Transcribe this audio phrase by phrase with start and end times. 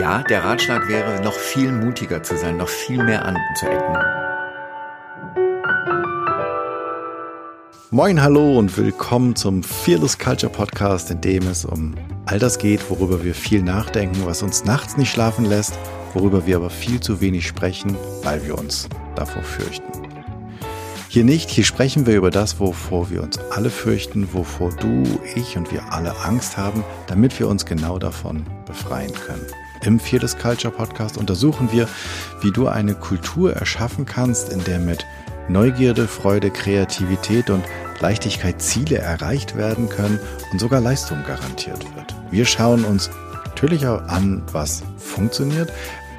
[0.00, 3.98] Ja, der Ratschlag wäre, noch viel mutiger zu sein, noch viel mehr anzuecken.
[7.90, 12.88] Moin, hallo und willkommen zum Fearless Culture Podcast, in dem es um all das geht,
[12.88, 15.78] worüber wir viel nachdenken, was uns nachts nicht schlafen lässt,
[16.14, 19.92] worüber wir aber viel zu wenig sprechen, weil wir uns davor fürchten.
[21.10, 25.02] Hier nicht, hier sprechen wir über das, wovor wir uns alle fürchten, wovor du,
[25.34, 29.44] ich und wir alle Angst haben, damit wir uns genau davon befreien können.
[29.84, 31.88] Im Fearless Culture Podcast untersuchen wir,
[32.42, 35.06] wie du eine Kultur erschaffen kannst, in der mit
[35.48, 37.64] Neugierde, Freude, Kreativität und
[38.00, 40.20] Leichtigkeit Ziele erreicht werden können
[40.52, 42.14] und sogar Leistung garantiert wird.
[42.30, 43.10] Wir schauen uns
[43.46, 45.72] natürlich auch an, was funktioniert,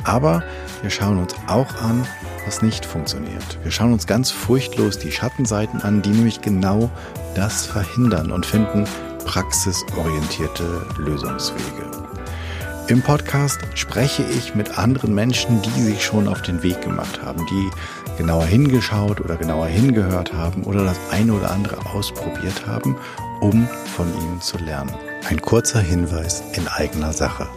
[0.03, 0.43] aber
[0.81, 2.05] wir schauen uns auch an,
[2.45, 3.59] was nicht funktioniert.
[3.63, 6.89] Wir schauen uns ganz furchtlos die Schattenseiten an, die nämlich genau
[7.35, 8.85] das verhindern und finden
[9.25, 12.10] praxisorientierte Lösungswege.
[12.87, 17.45] Im Podcast spreche ich mit anderen Menschen, die sich schon auf den Weg gemacht haben,
[17.45, 17.69] die
[18.17, 22.97] genauer hingeschaut oder genauer hingehört haben oder das eine oder andere ausprobiert haben,
[23.39, 24.93] um von ihnen zu lernen.
[25.29, 27.47] Ein kurzer Hinweis in eigener Sache.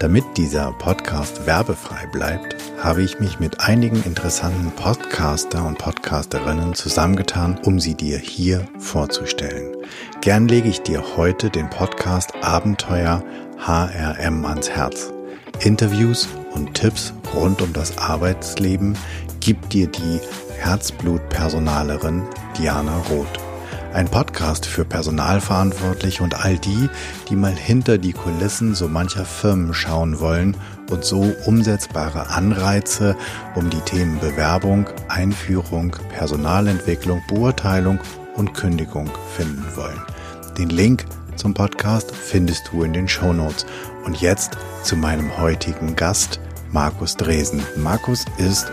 [0.00, 7.58] Damit dieser Podcast werbefrei bleibt, habe ich mich mit einigen interessanten Podcaster und Podcasterinnen zusammengetan,
[7.64, 9.76] um sie dir hier vorzustellen.
[10.20, 13.22] Gern lege ich dir heute den Podcast Abenteuer
[13.64, 15.12] HRM ans Herz.
[15.60, 18.98] Interviews und Tipps rund um das Arbeitsleben
[19.38, 20.20] gibt dir die
[20.58, 22.24] Herzblutpersonalerin
[22.58, 23.38] Diana Roth.
[23.92, 26.88] Ein Podcast für Personalverantwortliche und all die,
[27.28, 30.56] die mal hinter die Kulissen so mancher Firmen schauen wollen
[30.90, 33.14] und so umsetzbare Anreize
[33.54, 38.00] um die Themen Bewerbung, Einführung, Personalentwicklung, Beurteilung
[38.34, 40.00] und Kündigung finden wollen.
[40.58, 41.04] Den Link
[41.42, 43.66] zum Podcast findest du in den Show Notes.
[44.04, 46.38] Und jetzt zu meinem heutigen Gast,
[46.70, 47.60] Markus Dresen.
[47.76, 48.70] Markus ist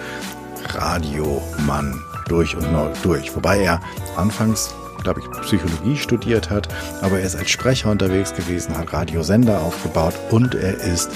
[0.68, 2.68] Radiomann durch und
[3.02, 3.82] durch, wobei er
[4.18, 4.72] anfangs
[5.02, 6.68] glaube ich, Psychologie studiert hat,
[7.02, 11.10] aber er ist als Sprecher unterwegs gewesen, hat Radiosender aufgebaut und er ist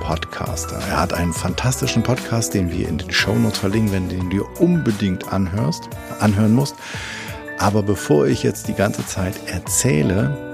[0.00, 0.80] Podcaster.
[0.90, 5.32] Er hat einen fantastischen Podcast, den wir in den Shownotes verlinken den du dir unbedingt
[5.32, 6.74] anhörst, anhören musst.
[7.58, 10.49] Aber bevor ich jetzt die ganze Zeit erzähle,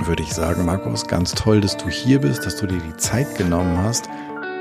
[0.00, 3.36] würde ich sagen, Markus, ganz toll, dass du hier bist, dass du dir die Zeit
[3.36, 4.08] genommen hast.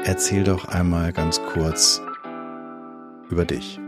[0.06, 2.02] Erzähl doch einmal ganz kurz
[3.30, 3.80] über dich.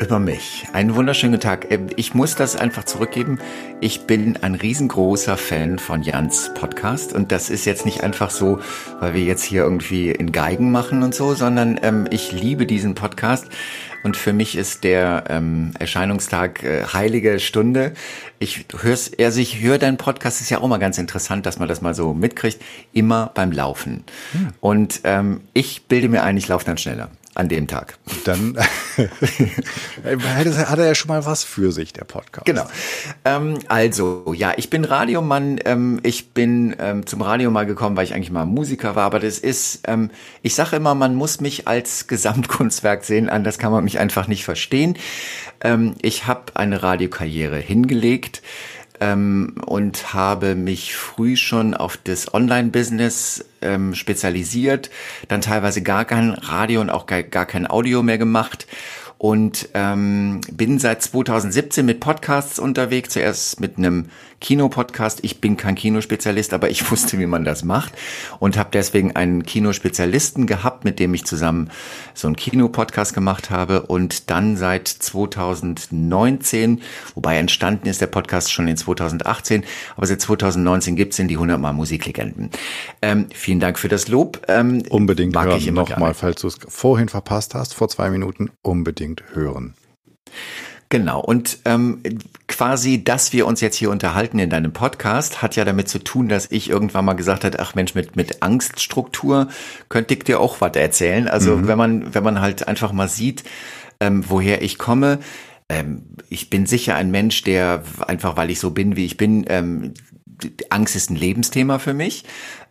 [0.00, 0.66] Über mich.
[0.72, 1.70] Einen wunderschönen Tag.
[1.70, 3.38] Ähm, ich muss das einfach zurückgeben.
[3.80, 8.58] Ich bin ein riesengroßer Fan von Jans Podcast und das ist jetzt nicht einfach so,
[8.98, 12.96] weil wir jetzt hier irgendwie in Geigen machen und so, sondern ähm, ich liebe diesen
[12.96, 13.46] Podcast
[14.04, 17.94] und für mich ist der ähm, Erscheinungstag äh, heilige Stunde.
[18.38, 21.68] Ich hör's, also ich höre deinen Podcast, ist ja auch mal ganz interessant, dass man
[21.68, 22.62] das mal so mitkriegt,
[22.92, 24.04] immer beim Laufen.
[24.32, 24.48] Hm.
[24.60, 27.98] Und ähm, ich bilde mir ein, ich laufe dann schneller an dem Tag.
[28.24, 28.56] Dann
[30.04, 32.46] hat er ja schon mal was für sich, der Podcast.
[32.46, 32.66] Genau.
[33.24, 35.58] Ähm, also, ja, ich bin Radiomann.
[35.64, 39.04] Ähm, ich bin ähm, zum Radio mal gekommen, weil ich eigentlich mal Musiker war.
[39.04, 40.10] Aber das ist, ähm,
[40.42, 43.28] ich sage immer, man muss mich als Gesamtkunstwerk sehen.
[43.28, 44.96] Anders kann man mich einfach nicht verstehen.
[45.60, 48.42] Ähm, ich habe eine Radiokarriere hingelegt
[49.04, 54.90] ähm, und habe mich früh schon auf das Online-Business ähm, spezialisiert,
[55.28, 58.66] dann teilweise gar kein Radio und auch gar, gar kein Audio mehr gemacht
[59.24, 64.10] und ähm, bin seit 2017 mit Podcasts unterwegs, zuerst mit einem
[64.42, 65.20] Kinopodcast.
[65.22, 67.94] Ich bin kein Kinospezialist, aber ich wusste, wie man das macht
[68.38, 71.70] und habe deswegen einen Kinospezialisten gehabt, mit dem ich zusammen
[72.12, 76.82] so einen Kinopodcast gemacht habe und dann seit 2019,
[77.14, 79.64] wobei entstanden ist der Podcast schon in 2018,
[79.96, 82.50] aber seit 2019 gibt's in die 100 Mal Musiklegenden.
[83.00, 84.42] Ähm, vielen Dank für das Lob.
[84.48, 85.56] Ähm, unbedingt mag hören.
[85.56, 89.74] ich immer nochmal, falls du es vorhin verpasst hast, vor zwei Minuten, unbedingt hören.
[90.88, 91.20] Genau.
[91.20, 92.02] Und ähm,
[92.46, 96.28] quasi, dass wir uns jetzt hier unterhalten in deinem Podcast, hat ja damit zu tun,
[96.28, 99.48] dass ich irgendwann mal gesagt habe, ach Mensch, mit, mit Angststruktur
[99.88, 101.26] könnte ich dir auch was erzählen.
[101.26, 101.66] Also mhm.
[101.66, 103.42] wenn man, wenn man halt einfach mal sieht,
[103.98, 105.18] ähm, woher ich komme,
[105.68, 109.44] ähm, ich bin sicher ein Mensch, der einfach, weil ich so bin, wie ich bin,
[109.48, 109.94] ähm,
[110.70, 112.24] Angst ist ein Lebensthema für mich.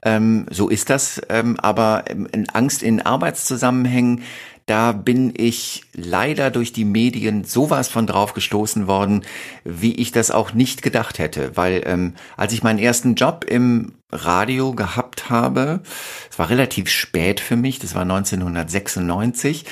[0.03, 1.21] Ähm, so ist das.
[1.29, 4.23] Ähm, aber ähm, Angst in Arbeitszusammenhängen,
[4.65, 9.23] da bin ich leider durch die Medien sowas von drauf gestoßen worden,
[9.63, 11.55] wie ich das auch nicht gedacht hätte.
[11.55, 15.81] Weil ähm, als ich meinen ersten Job im Radio gehabt habe,
[16.29, 19.65] es war relativ spät für mich, das war 1996,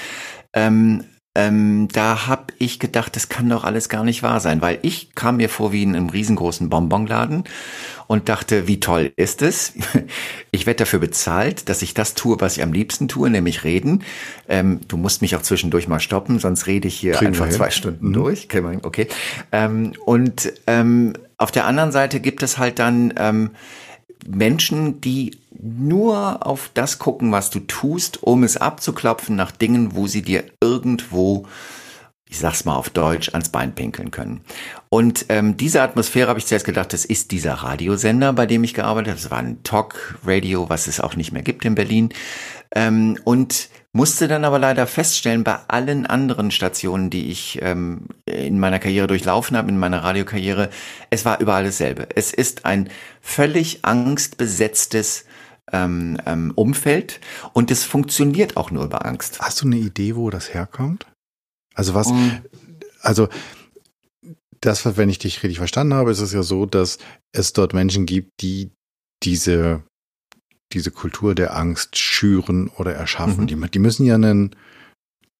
[0.53, 4.80] ähm, ähm, da habe ich gedacht, das kann doch alles gar nicht wahr sein, weil
[4.81, 7.45] ich kam mir vor wie in einem riesengroßen Bonbonladen
[8.07, 9.74] und dachte, wie toll ist es?
[10.54, 14.04] Ich werde dafür bezahlt, dass ich das tue, was ich am liebsten tue, nämlich reden.
[14.50, 17.69] Ähm, du musst mich auch zwischendurch mal stoppen, sonst rede ich hier Kriegen einfach zwei
[17.69, 18.13] Stunden mhm.
[18.13, 18.50] durch.
[18.83, 19.07] Okay.
[19.54, 23.51] Ähm, und ähm, auf der anderen Seite gibt es halt dann ähm,
[24.27, 30.07] Menschen, die nur auf das gucken, was du tust, um es abzuklopfen nach Dingen, wo
[30.07, 31.47] sie dir irgendwo
[32.31, 34.39] ich sag's mal auf Deutsch, ans Bein pinkeln können.
[34.88, 38.73] Und ähm, diese Atmosphäre habe ich zuerst gedacht, das ist dieser Radiosender, bei dem ich
[38.73, 39.21] gearbeitet habe.
[39.21, 42.07] Das war ein Talk-Radio, was es auch nicht mehr gibt in Berlin.
[42.73, 48.59] Ähm, und musste dann aber leider feststellen, bei allen anderen Stationen, die ich ähm, in
[48.59, 50.69] meiner Karriere durchlaufen habe, in meiner Radiokarriere,
[51.09, 52.07] es war überall dasselbe.
[52.15, 52.89] Es ist ein
[53.21, 55.25] völlig angstbesetztes
[55.71, 57.19] ähm, ähm, Umfeld
[57.53, 59.39] und es funktioniert auch nur über Angst.
[59.41, 61.05] Hast du eine Idee, wo das herkommt?
[61.73, 62.41] Also was, um,
[63.01, 63.29] also
[64.61, 66.97] das, wenn ich dich richtig verstanden habe, ist es ja so, dass
[67.31, 68.71] es dort Menschen gibt, die
[69.23, 69.83] diese,
[70.73, 73.44] diese Kultur der Angst schüren oder erschaffen.
[73.44, 73.47] Mhm.
[73.47, 74.56] Die, die müssen ja einen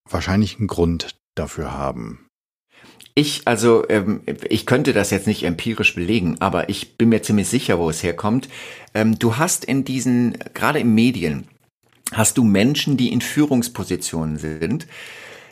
[0.10, 2.28] wahrscheinlichen Grund dafür haben.
[3.14, 7.50] Ich, also, ähm, ich könnte das jetzt nicht empirisch belegen, aber ich bin mir ziemlich
[7.50, 8.48] sicher, wo es herkommt.
[8.94, 11.48] Ähm, du hast in diesen, gerade in Medien,
[12.14, 14.88] hast du Menschen, die in Führungspositionen sind.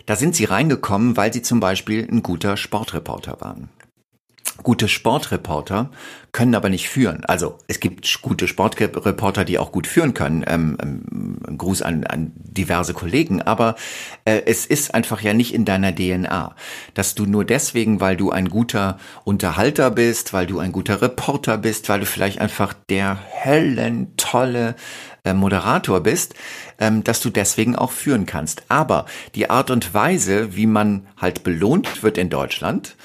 [0.06, 3.70] Da sind sie reingekommen, weil sie zum Beispiel ein guter Sportreporter waren.
[4.64, 5.90] Gute Sportreporter
[6.32, 7.26] können aber nicht führen.
[7.26, 10.44] Also es gibt gute Sportreporter, die auch gut führen können.
[10.48, 13.42] Ähm, ähm, Gruß an, an diverse Kollegen.
[13.42, 13.76] Aber
[14.26, 16.56] äh, es ist einfach ja nicht in deiner DNA,
[16.94, 21.58] dass du nur deswegen, weil du ein guter Unterhalter bist, weil du ein guter Reporter
[21.58, 24.76] bist, weil du vielleicht einfach der hellen, tolle
[25.24, 26.36] äh, Moderator bist,
[26.80, 28.64] ähm, dass du deswegen auch führen kannst.
[28.70, 29.06] Aber
[29.36, 32.96] die Art und Weise, wie man halt belohnt wird in Deutschland,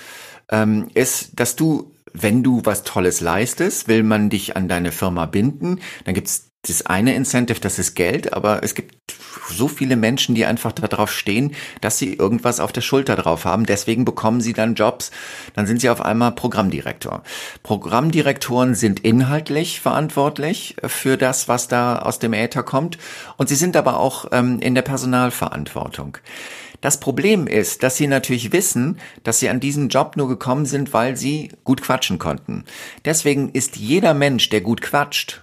[0.50, 5.26] ähm, ist, dass du, wenn du was Tolles leistest, will man dich an deine Firma
[5.26, 5.80] binden.
[6.04, 8.94] Dann gibt's das eine Incentive, das ist Geld, aber es gibt
[9.48, 13.66] so viele Menschen, die einfach darauf stehen, dass sie irgendwas auf der Schulter drauf haben.
[13.66, 15.10] Deswegen bekommen sie dann Jobs.
[15.54, 17.22] Dann sind sie auf einmal Programmdirektor.
[17.62, 22.98] Programmdirektoren sind inhaltlich verantwortlich für das, was da aus dem Äther kommt.
[23.36, 26.18] Und sie sind aber auch ähm, in der Personalverantwortung.
[26.84, 30.92] Das Problem ist, dass sie natürlich wissen, dass sie an diesen Job nur gekommen sind,
[30.92, 32.66] weil sie gut quatschen konnten.
[33.06, 35.40] Deswegen ist jeder Mensch, der gut quatscht,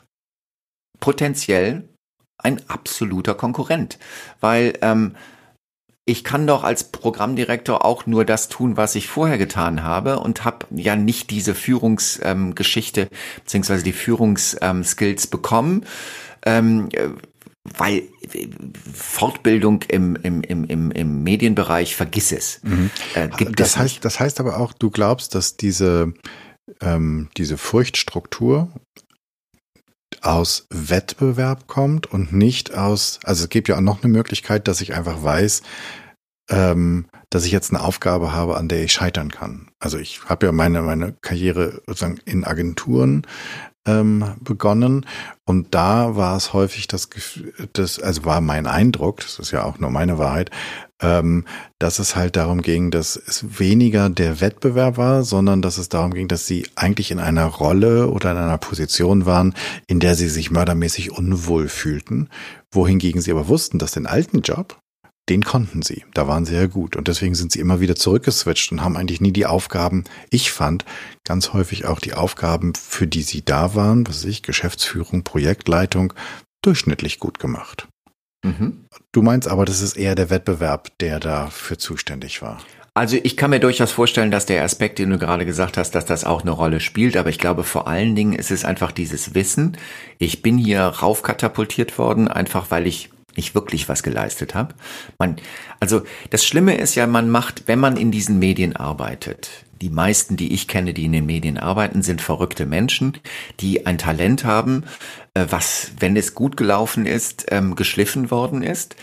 [1.00, 1.90] potenziell
[2.38, 3.98] ein absoluter Konkurrent,
[4.40, 5.16] weil ähm,
[6.06, 10.46] ich kann doch als Programmdirektor auch nur das tun, was ich vorher getan habe und
[10.46, 15.86] habe ja nicht diese Führungsgeschichte ähm, beziehungsweise die Führungsskills ähm, bekommen.
[16.46, 16.90] Ähm,
[17.64, 18.04] weil
[18.94, 22.60] Fortbildung im, im, im, im, im Medienbereich, vergiss es.
[22.64, 22.90] Mhm.
[23.14, 24.06] Äh, das, heißt, nicht.
[24.06, 26.14] das heißt aber auch, du glaubst, dass diese,
[26.82, 28.72] ähm, diese Furchtstruktur
[30.22, 34.82] aus Wettbewerb kommt und nicht aus, also es gibt ja auch noch eine Möglichkeit, dass
[34.82, 35.62] ich einfach weiß,
[36.50, 39.70] ähm, dass ich jetzt eine Aufgabe habe, an der ich scheitern kann.
[39.80, 43.26] Also ich habe ja meine, meine Karriere sozusagen in Agenturen
[43.86, 45.06] ähm, begonnen.
[45.46, 49.64] Und da war es häufig das Gefühl, das, also war mein Eindruck, das ist ja
[49.64, 50.52] auch nur meine Wahrheit,
[51.02, 51.46] ähm,
[51.80, 56.14] dass es halt darum ging, dass es weniger der Wettbewerb war, sondern dass es darum
[56.14, 59.56] ging, dass sie eigentlich in einer Rolle oder in einer Position waren,
[59.88, 62.30] in der sie sich mördermäßig unwohl fühlten,
[62.72, 64.81] wohingegen sie aber wussten, dass den alten Job,
[65.32, 66.04] den konnten sie.
[66.14, 66.98] Da waren sie ja gut.
[66.98, 70.84] Und deswegen sind sie immer wieder zurückgeswitcht und haben eigentlich nie die Aufgaben, ich fand,
[71.24, 76.12] ganz häufig auch die Aufgaben, für die sie da waren, was weiß ich, Geschäftsführung, Projektleitung,
[76.62, 77.88] durchschnittlich gut gemacht.
[78.44, 78.84] Mhm.
[79.14, 82.60] Du meinst aber, das ist eher der Wettbewerb, der dafür zuständig war.
[82.94, 86.06] Also ich kann mir durchaus vorstellen, dass der Aspekt, den du gerade gesagt hast, dass
[86.06, 89.34] das auch eine Rolle spielt, aber ich glaube vor allen Dingen ist es einfach dieses
[89.34, 89.78] Wissen.
[90.18, 94.74] Ich bin hier raufkatapultiert worden, einfach weil ich nicht wirklich was geleistet habe.
[95.18, 95.38] Man,
[95.80, 99.50] also das Schlimme ist ja, man macht, wenn man in diesen Medien arbeitet,
[99.82, 103.18] die meisten, die ich kenne, die in den Medien arbeiten, sind verrückte Menschen,
[103.60, 104.84] die ein Talent haben,
[105.34, 108.96] äh, was, wenn es gut gelaufen ist, ähm, geschliffen worden ist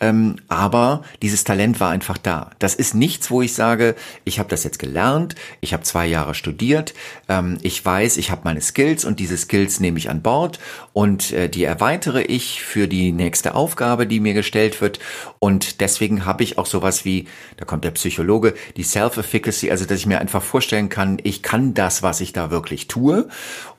[0.00, 2.50] ähm, aber dieses Talent war einfach da.
[2.58, 3.94] Das ist nichts, wo ich sage,
[4.24, 6.94] ich habe das jetzt gelernt, ich habe zwei Jahre studiert,
[7.28, 10.58] ähm, ich weiß, ich habe meine Skills und diese Skills nehme ich an Bord
[10.92, 14.98] und äh, die erweitere ich für die nächste Aufgabe, die mir gestellt wird.
[15.38, 19.98] Und deswegen habe ich auch sowas wie, da kommt der Psychologe, die Self-Efficacy, also dass
[19.98, 23.28] ich mir einfach vorstellen kann, ich kann das, was ich da wirklich tue.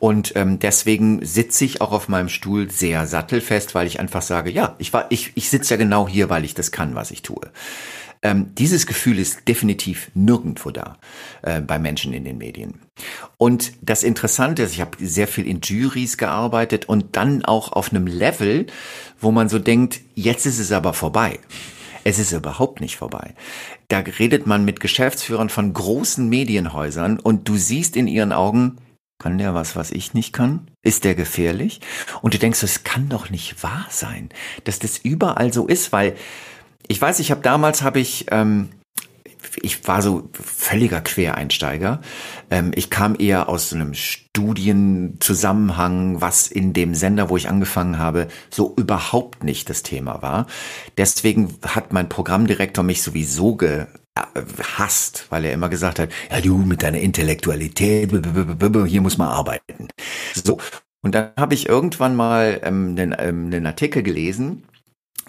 [0.04, 4.52] Und ähm, deswegen sitze ich auch auf meinem Stuhl sehr sattelfest, weil ich einfach sage,
[4.52, 7.22] ja, ich war, ich, ich sitze ja genau hier, weil ich das kann, was ich
[7.22, 7.40] tue.
[8.22, 10.98] Ähm, dieses Gefühl ist definitiv nirgendwo da
[11.42, 12.82] äh, bei Menschen in den Medien.
[13.38, 17.92] Und das Interessante ist, ich habe sehr viel in Juries gearbeitet und dann auch auf
[17.92, 18.68] einem Level,
[19.22, 21.40] wo man so denkt, jetzt ist es aber vorbei.
[22.04, 23.36] Es ist überhaupt nicht vorbei.
[23.88, 28.80] Da redet man mit Geschäftsführern von großen Medienhäusern und du siehst in ihren Augen,
[29.24, 30.68] kann der was, was ich nicht kann?
[30.82, 31.80] Ist der gefährlich?
[32.22, 34.28] Und du denkst, es kann doch nicht wahr sein,
[34.66, 36.16] dass das überall so ist, weil
[36.90, 38.68] ich weiß, ich habe damals habe ich ähm,
[39.62, 42.02] ich war so völliger Quereinsteiger.
[42.50, 48.28] Ähm, ich kam eher aus einem Studienzusammenhang, was in dem Sender, wo ich angefangen habe,
[48.50, 50.48] so überhaupt nicht das Thema war.
[50.98, 53.56] Deswegen hat mein Programmdirektor mich sowieso
[54.34, 59.88] gehasst, weil er immer gesagt hat, ja du mit deiner Intellektualität, hier muss man arbeiten.
[60.34, 60.60] So.
[61.02, 64.64] Und dann habe ich irgendwann mal ähm, einen, ähm, einen Artikel gelesen,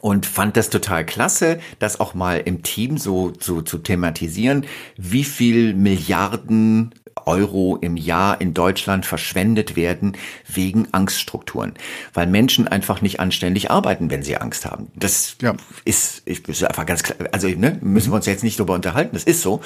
[0.05, 4.67] und fand das total klasse, das auch mal im Team so, so zu thematisieren,
[4.99, 6.95] wie viel Milliarden
[7.27, 10.17] Euro im Jahr in Deutschland verschwendet werden
[10.47, 11.75] wegen Angststrukturen,
[12.13, 14.89] weil Menschen einfach nicht anständig arbeiten, wenn sie Angst haben.
[14.95, 15.55] Das ja.
[15.85, 17.29] ist, ist einfach ganz klar.
[17.33, 19.15] Also ne, müssen wir uns jetzt nicht darüber unterhalten.
[19.15, 19.61] Das ist so.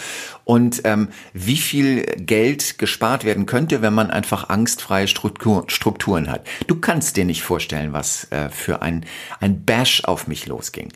[0.45, 6.47] Und ähm, wie viel Geld gespart werden könnte, wenn man einfach angstfreie Struktur, Strukturen hat.
[6.67, 9.05] Du kannst dir nicht vorstellen, was äh, für ein
[9.41, 10.93] ein Bash auf mich losging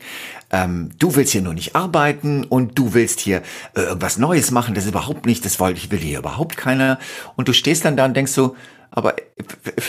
[0.53, 3.41] ähm, du willst hier nur nicht arbeiten und du willst hier
[3.75, 6.99] äh, irgendwas Neues machen, das ist überhaupt nicht, das wollte ich, will hier überhaupt keiner.
[7.35, 8.55] Und du stehst dann da und denkst so,
[8.91, 9.15] aber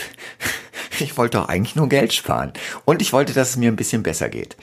[0.99, 2.51] ich wollte doch eigentlich nur Geld sparen.
[2.83, 4.57] Und ich wollte, dass es mir ein bisschen besser geht.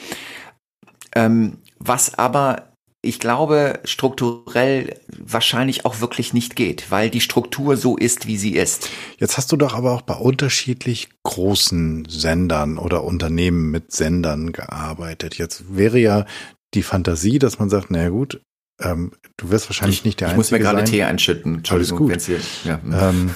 [1.14, 2.71] Ähm, was aber
[3.04, 8.54] ich glaube, strukturell wahrscheinlich auch wirklich nicht geht, weil die Struktur so ist, wie sie
[8.54, 8.88] ist.
[9.18, 15.36] Jetzt hast du doch aber auch bei unterschiedlich großen Sendern oder Unternehmen mit Sendern gearbeitet.
[15.36, 16.26] Jetzt wäre ja
[16.74, 18.40] die Fantasie, dass man sagt, naja gut,
[18.80, 20.60] ähm, du wirst wahrscheinlich ich, nicht der ich Einzige sein.
[20.60, 21.62] Ich muss mir gerade Tee einschütten.
[21.70, 22.22] Alles gut.
[22.22, 22.80] Hier, ja.
[23.10, 23.34] ähm,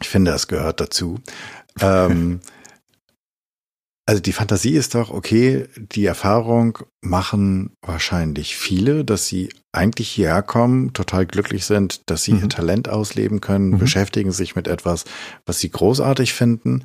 [0.00, 1.20] ich finde, es gehört dazu.
[1.80, 2.40] ähm,
[4.08, 10.40] Also die Fantasie ist doch, okay, die Erfahrung machen wahrscheinlich viele, dass sie eigentlich hierher
[10.40, 12.44] kommen, total glücklich sind, dass sie mhm.
[12.44, 13.78] ihr Talent ausleben können, mhm.
[13.78, 15.04] beschäftigen sich mit etwas,
[15.44, 16.84] was sie großartig finden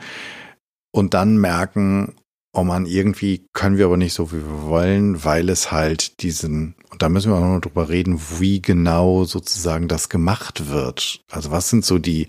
[0.92, 2.14] und dann merken,
[2.54, 6.76] oh man, irgendwie können wir aber nicht so, wie wir wollen, weil es halt diesen,
[6.90, 11.22] und da müssen wir auch noch drüber reden, wie genau sozusagen das gemacht wird.
[11.32, 12.28] Also was sind so die,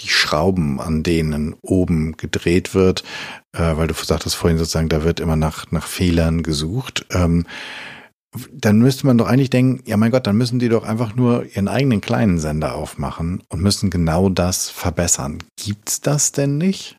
[0.00, 3.04] die Schrauben, an denen oben gedreht wird,
[3.52, 7.06] äh, weil du sagtest vorhin sozusagen, da wird immer nach, nach Fehlern gesucht.
[7.10, 7.46] Ähm,
[8.52, 11.44] dann müsste man doch eigentlich denken, ja mein Gott, dann müssen die doch einfach nur
[11.46, 15.38] ihren eigenen kleinen Sender aufmachen und müssen genau das verbessern.
[15.56, 16.96] Gibt's das denn nicht?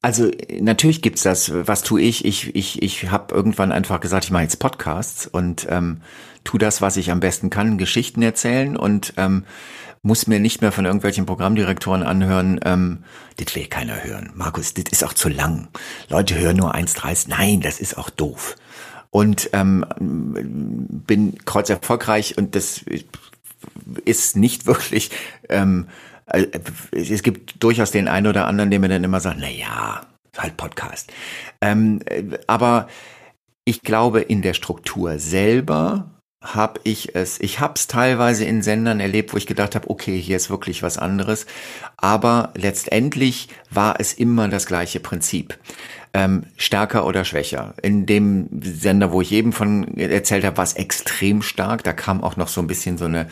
[0.00, 0.30] Also
[0.60, 1.52] natürlich gibt's das.
[1.52, 2.24] Was tue ich?
[2.24, 6.00] Ich ich ich habe irgendwann einfach gesagt, ich mache jetzt Podcasts und ähm,
[6.44, 9.44] tu das, was ich am besten kann, Geschichten erzählen und ähm,
[10.02, 13.04] muss mir nicht mehr von irgendwelchen Programmdirektoren anhören, ähm,
[13.36, 14.30] das will keiner hören.
[14.34, 15.68] Markus, das ist auch zu lang.
[16.08, 17.26] Leute hören nur 1,30.
[17.28, 18.56] Nein, das ist auch doof.
[19.10, 19.84] Und ähm,
[21.06, 22.84] bin kreuz erfolgreich und das
[24.04, 25.10] ist nicht wirklich,
[25.48, 25.86] ähm,
[26.26, 26.46] äh,
[26.90, 30.00] es gibt durchaus den einen oder anderen, der mir dann immer sagt, na ja,
[30.36, 31.12] halt Podcast.
[31.60, 32.88] Ähm, äh, aber
[33.64, 36.10] ich glaube, in der Struktur selber
[36.42, 37.40] habe ich es.
[37.40, 40.82] Ich habe es teilweise in Sendern erlebt, wo ich gedacht habe, okay, hier ist wirklich
[40.82, 41.46] was anderes.
[41.96, 45.56] Aber letztendlich war es immer das gleiche Prinzip.
[46.14, 47.74] Ähm, stärker oder schwächer.
[47.80, 51.84] In dem Sender, wo ich eben von erzählt habe, war es extrem stark.
[51.84, 53.28] Da kam auch noch so ein bisschen so eine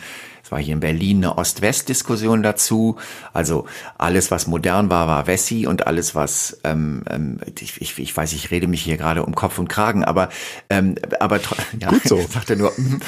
[0.51, 2.97] war hier in Berlin eine Ost-West-Diskussion dazu.
[3.33, 3.65] Also
[3.97, 8.33] alles, was modern war, war Wessi und alles, was ähm, ähm, ich, ich, ich weiß,
[8.33, 10.29] ich rede mich hier gerade um Kopf und Kragen, aber
[10.69, 11.39] ähm, aber
[11.79, 12.21] ja, Gut so.
[12.29, 12.71] sagt er nur.
[12.77, 13.01] Mm.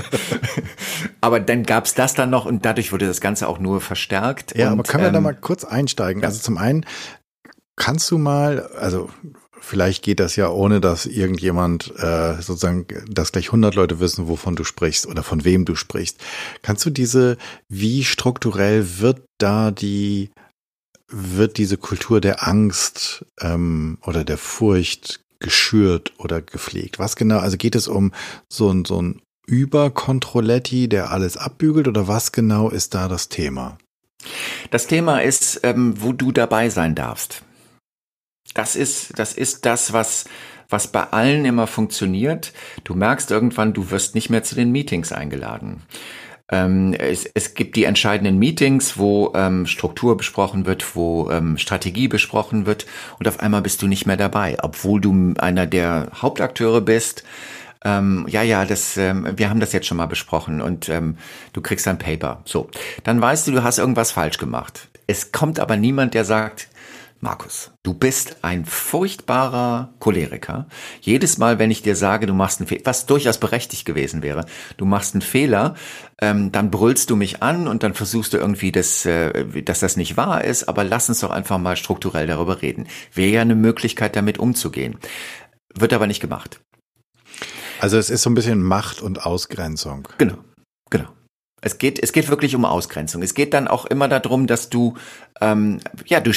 [1.20, 4.56] aber dann gab's das dann noch und dadurch wurde das Ganze auch nur verstärkt.
[4.56, 6.22] Ja, und, aber können wir ähm, da mal kurz einsteigen?
[6.22, 6.28] Ja.
[6.28, 6.84] Also zum einen
[7.76, 9.08] kannst du mal, also
[9.60, 14.56] vielleicht geht das ja ohne, dass irgendjemand äh, sozusagen, dass gleich 100 Leute wissen, wovon
[14.56, 16.18] du sprichst oder von wem du sprichst.
[16.62, 17.36] Kannst du diese,
[17.68, 20.30] wie strukturell wird da die,
[21.08, 26.98] wird diese Kultur der Angst ähm, oder der Furcht geschürt oder gepflegt?
[26.98, 28.12] Was genau, also geht es um
[28.48, 33.78] so ein, so ein Überkontrolletti, der alles abbügelt oder was genau ist da das Thema?
[34.70, 37.42] Das Thema ist, ähm, wo du dabei sein darfst.
[38.54, 40.24] Das ist, das ist das, was,
[40.68, 42.52] was bei allen immer funktioniert.
[42.84, 45.82] Du merkst irgendwann, du wirst nicht mehr zu den Meetings eingeladen.
[46.50, 52.08] Ähm, es, es gibt die entscheidenden Meetings, wo ähm, Struktur besprochen wird, wo ähm, Strategie
[52.08, 52.86] besprochen wird
[53.18, 57.22] und auf einmal bist du nicht mehr dabei, obwohl du einer der Hauptakteure bist.
[57.84, 61.16] ähm, ja, ja, das, ähm, wir haben das jetzt schon mal besprochen und ähm,
[61.52, 62.42] du kriegst ein Paper.
[62.44, 62.68] So,
[63.04, 64.88] dann weißt du, du hast irgendwas falsch gemacht.
[65.06, 66.68] Es kommt aber niemand, der sagt,
[67.22, 70.68] Markus, du bist ein furchtbarer Choleriker.
[71.02, 74.46] Jedes Mal, wenn ich dir sage, du machst einen Fehler, was durchaus berechtigt gewesen wäre,
[74.78, 75.74] du machst einen Fehler,
[76.22, 79.98] ähm, dann brüllst du mich an und dann versuchst du irgendwie, das, äh, dass das
[79.98, 82.88] nicht wahr ist, aber lass uns doch einfach mal strukturell darüber reden.
[83.12, 84.96] Wäre ja eine Möglichkeit, damit umzugehen.
[85.74, 86.60] Wird aber nicht gemacht.
[87.80, 90.08] Also es ist so ein bisschen Macht und Ausgrenzung.
[90.16, 90.38] Genau,
[90.88, 91.08] genau.
[91.60, 93.22] Es geht, es geht wirklich um Ausgrenzung.
[93.22, 94.94] Es geht dann auch immer darum, dass du,
[95.40, 96.32] ähm, ja, du,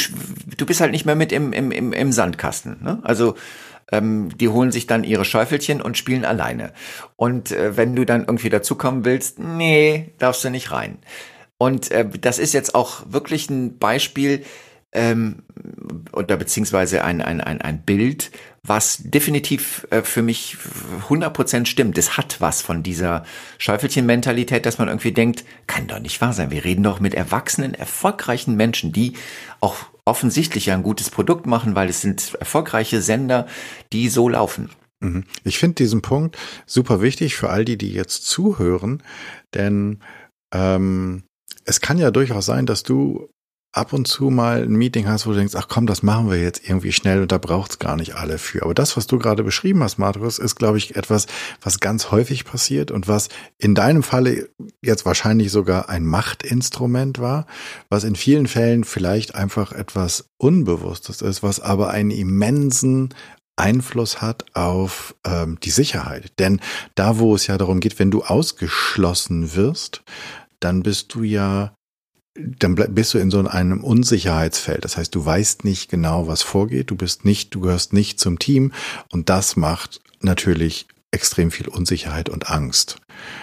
[0.58, 2.84] du bist halt nicht mehr mit im, im, im, im Sandkasten.
[2.84, 3.00] Ne?
[3.04, 3.36] Also
[3.92, 6.74] ähm, die holen sich dann ihre Schäufelchen und spielen alleine.
[7.16, 10.98] Und äh, wenn du dann irgendwie dazukommen willst, nee, darfst du nicht rein.
[11.58, 14.44] Und äh, das ist jetzt auch wirklich ein Beispiel,
[14.94, 15.44] ähm,
[16.12, 18.32] oder beziehungsweise ein, ein, ein, ein Bild,
[18.66, 20.58] was definitiv äh, für mich
[21.10, 21.98] 100% stimmt.
[21.98, 23.26] Es hat was von dieser
[23.58, 26.50] Schäufelchen-Mentalität, dass man irgendwie denkt, kann doch nicht wahr sein.
[26.50, 29.14] Wir reden doch mit erwachsenen, erfolgreichen Menschen, die
[29.60, 33.48] auch offensichtlich ein gutes Produkt machen, weil es sind erfolgreiche Sender,
[33.92, 34.70] die so laufen.
[35.02, 35.26] Mhm.
[35.44, 39.04] Ich finde diesen Punkt super wichtig für all die, die jetzt zuhören,
[39.54, 40.00] denn
[40.54, 41.24] ähm,
[41.66, 43.30] es kann ja durchaus sein, dass du
[43.74, 46.40] ab und zu mal ein Meeting hast, wo du denkst, ach komm, das machen wir
[46.40, 48.62] jetzt irgendwie schnell und da braucht's gar nicht alle für.
[48.62, 51.26] Aber das, was du gerade beschrieben hast, Markus, ist, glaube ich, etwas,
[51.60, 54.50] was ganz häufig passiert und was in deinem Falle
[54.82, 57.48] jetzt wahrscheinlich sogar ein Machtinstrument war,
[57.90, 63.10] was in vielen Fällen vielleicht einfach etwas Unbewusstes ist, was aber einen immensen
[63.56, 66.34] Einfluss hat auf ähm, die Sicherheit.
[66.38, 66.60] Denn
[66.94, 70.04] da, wo es ja darum geht, wenn du ausgeschlossen wirst,
[70.60, 71.74] dann bist du ja
[72.36, 74.84] dann bist du in so einem Unsicherheitsfeld.
[74.84, 76.90] Das heißt, du weißt nicht genau, was vorgeht.
[76.90, 78.72] Du bist nicht, du gehörst nicht zum Team.
[79.12, 82.98] Und das macht natürlich extrem viel Unsicherheit und Angst.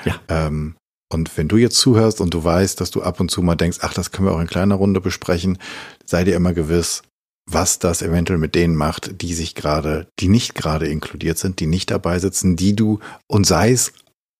[0.05, 0.21] Ja.
[0.29, 0.75] Ähm,
[1.13, 3.79] und wenn du jetzt zuhörst und du weißt, dass du ab und zu mal denkst,
[3.83, 5.59] ach, das können wir auch in kleiner Runde besprechen,
[6.05, 7.03] sei dir immer gewiss,
[7.51, 11.67] was das eventuell mit denen macht, die sich gerade, die nicht gerade inkludiert sind, die
[11.67, 13.93] nicht dabei sitzen, die du, und sei es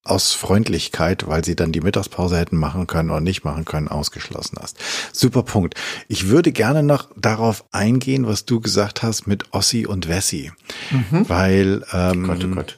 [0.03, 4.57] aus Freundlichkeit, weil sie dann die Mittagspause hätten machen können oder nicht machen können, ausgeschlossen
[4.59, 4.77] hast.
[5.11, 5.75] Super Punkt.
[6.07, 10.51] Ich würde gerne noch darauf eingehen, was du gesagt hast mit Ossi und Wessi.
[10.89, 11.29] Mhm.
[11.29, 12.77] Weil ähm, oh Gott, oh Gott.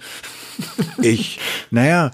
[1.02, 1.40] ich,
[1.72, 2.12] naja,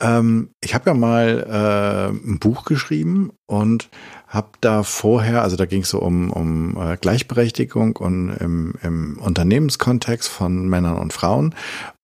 [0.00, 3.88] ähm, ich habe ja mal äh, ein Buch geschrieben und
[4.28, 9.18] habe da vorher, also da ging es so um, um äh, Gleichberechtigung und im, im
[9.18, 11.54] Unternehmenskontext von Männern und Frauen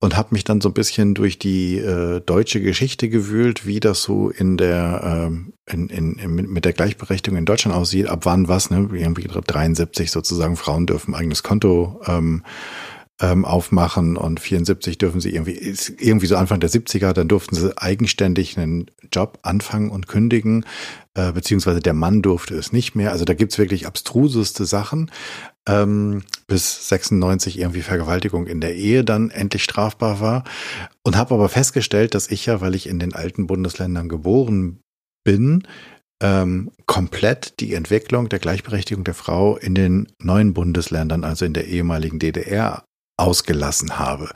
[0.01, 4.03] und habe mich dann so ein bisschen durch die äh, deutsche Geschichte gewühlt, wie das
[4.03, 8.49] so in der äh, in, in, in, mit der Gleichberechtigung in Deutschland aussieht, ab wann
[8.49, 12.43] was, ne, irgendwie 73 sozusagen Frauen dürfen eigenes Konto ähm,
[13.21, 17.77] ähm, aufmachen und 74 dürfen sie irgendwie, irgendwie so Anfang der 70er, dann durften sie
[17.79, 20.67] eigenständig einen Job anfangen und kündigen,
[21.15, 23.13] äh, beziehungsweise der Mann durfte es nicht mehr.
[23.13, 25.11] Also da gibt's wirklich abstruseste Sachen.
[25.67, 30.45] Ähm, bis 96 irgendwie Vergewaltigung in der Ehe dann endlich strafbar war.
[31.05, 34.81] Und habe aber festgestellt, dass ich ja, weil ich in den alten Bundesländern geboren
[35.25, 35.67] bin,
[36.23, 41.67] ähm, komplett die Entwicklung der Gleichberechtigung der Frau in den neuen Bundesländern, also in der
[41.67, 42.85] ehemaligen DDR,
[43.17, 44.31] ausgelassen habe.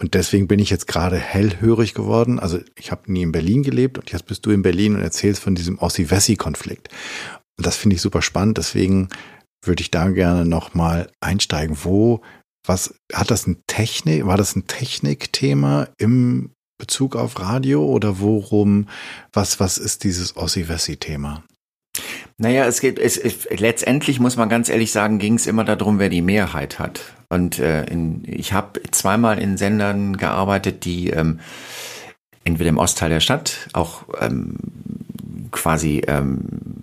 [0.00, 2.38] Und deswegen bin ich jetzt gerade hellhörig geworden.
[2.38, 5.42] Also ich habe nie in Berlin gelebt und jetzt bist du in Berlin und erzählst
[5.42, 6.88] von diesem Ossi-Wessi-Konflikt.
[7.58, 8.58] Und das finde ich super spannend.
[8.58, 9.08] Deswegen
[9.64, 11.78] würde ich da gerne nochmal einsteigen.
[11.82, 12.22] Wo,
[12.66, 18.88] was, hat das ein Technik, war das ein Technikthema im Bezug auf Radio oder worum,
[19.32, 21.44] was, was ist dieses Ossi-Wessi-Thema?
[22.38, 25.98] Naja, es geht, es, es, letztendlich muss man ganz ehrlich sagen, ging es immer darum,
[25.98, 27.00] wer die Mehrheit hat.
[27.28, 31.40] Und äh, in, ich habe zweimal in Sendern gearbeitet, die ähm,
[32.44, 34.56] entweder im Ostteil der Stadt auch ähm,
[35.50, 36.40] quasi ähm,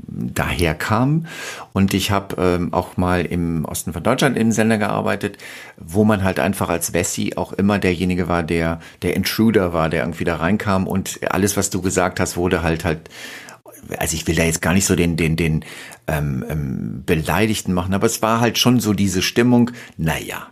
[0.07, 1.25] daher kam.
[1.73, 5.37] Und ich habe ähm, auch mal im Osten von Deutschland im Sender gearbeitet,
[5.77, 10.01] wo man halt einfach als Wessi auch immer derjenige war, der der Intruder war, der
[10.01, 13.09] irgendwie da reinkam und alles, was du gesagt hast, wurde halt halt
[13.97, 15.65] also ich will da jetzt gar nicht so den, den, den
[16.07, 20.49] ähm, ähm, Beleidigten machen, aber es war halt schon so diese Stimmung, naja,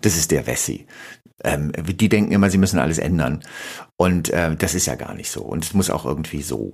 [0.00, 0.86] das ist der Wessi.
[1.44, 3.40] Ähm, die denken immer, sie müssen alles ändern.
[3.96, 5.42] Und äh, das ist ja gar nicht so.
[5.42, 6.72] Und es muss auch irgendwie so.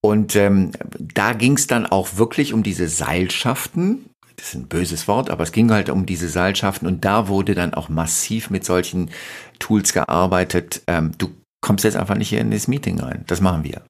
[0.00, 4.10] Und ähm, da ging es dann auch wirklich um diese Seilschaften.
[4.36, 7.56] Das ist ein böses Wort, aber es ging halt um diese Seilschaften und da wurde
[7.56, 9.10] dann auch massiv mit solchen
[9.58, 10.82] Tools gearbeitet.
[10.86, 13.24] Ähm, du kommst jetzt einfach nicht hier in das Meeting rein.
[13.26, 13.82] Das machen wir.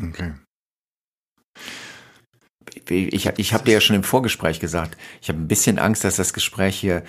[0.00, 0.32] Okay.
[2.88, 6.16] ich, ich habe dir ja schon im Vorgespräch gesagt, ich habe ein bisschen Angst, dass
[6.16, 7.02] das Gespräch hier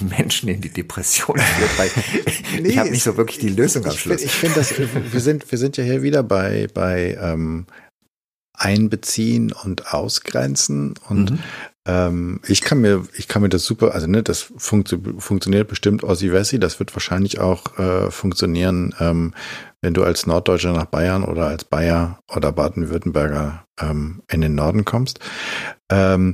[0.00, 1.90] Menschen in die Depression führt, weil
[2.62, 4.22] nee, ich habe nicht so wirklich die Lösung am Schluss.
[4.22, 7.66] Ich finde, das, wir sind, wir sind ja hier wieder bei, bei ähm,
[8.58, 11.38] Einbeziehen und Ausgrenzen und mhm.
[11.86, 16.02] ähm, ich kann mir, ich kann mir das super, also ne, das funktio funktioniert bestimmt
[16.02, 19.32] Ossi Wessi, das wird wahrscheinlich auch äh, funktionieren, ähm,
[19.82, 24.84] wenn du als Norddeutscher nach Bayern oder als Bayer oder Baden-Württemberger ähm, in den Norden
[24.84, 25.20] kommst.
[25.90, 26.32] Ähm,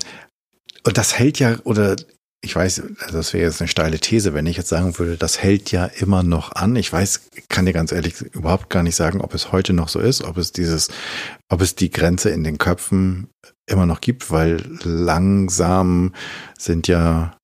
[0.87, 1.97] und das hält ja, oder
[2.45, 5.73] ich weiß, das wäre jetzt eine steile These, wenn ich jetzt sagen würde, das hält
[5.73, 6.77] ja immer noch an.
[6.77, 9.99] Ich weiß, kann dir ganz ehrlich überhaupt gar nicht sagen, ob es heute noch so
[9.99, 10.89] ist, ob es dieses,
[11.49, 13.29] ob es die Grenze in den Köpfen
[13.67, 16.13] immer noch gibt, weil langsam
[16.59, 17.35] sind ja,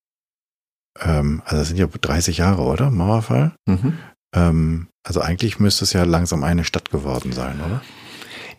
[1.01, 2.91] ähm, also sind ja 30 Jahre, oder?
[2.91, 3.53] Mauerfall.
[3.67, 3.99] Mhm.
[4.35, 7.83] Ähm, also eigentlich müsste es ja langsam eine Stadt geworden sein, oder?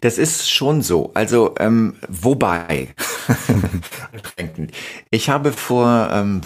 [0.01, 1.11] Das ist schon so.
[1.13, 2.87] Also, ähm, wobei,
[5.11, 6.41] ich habe vor, ähm,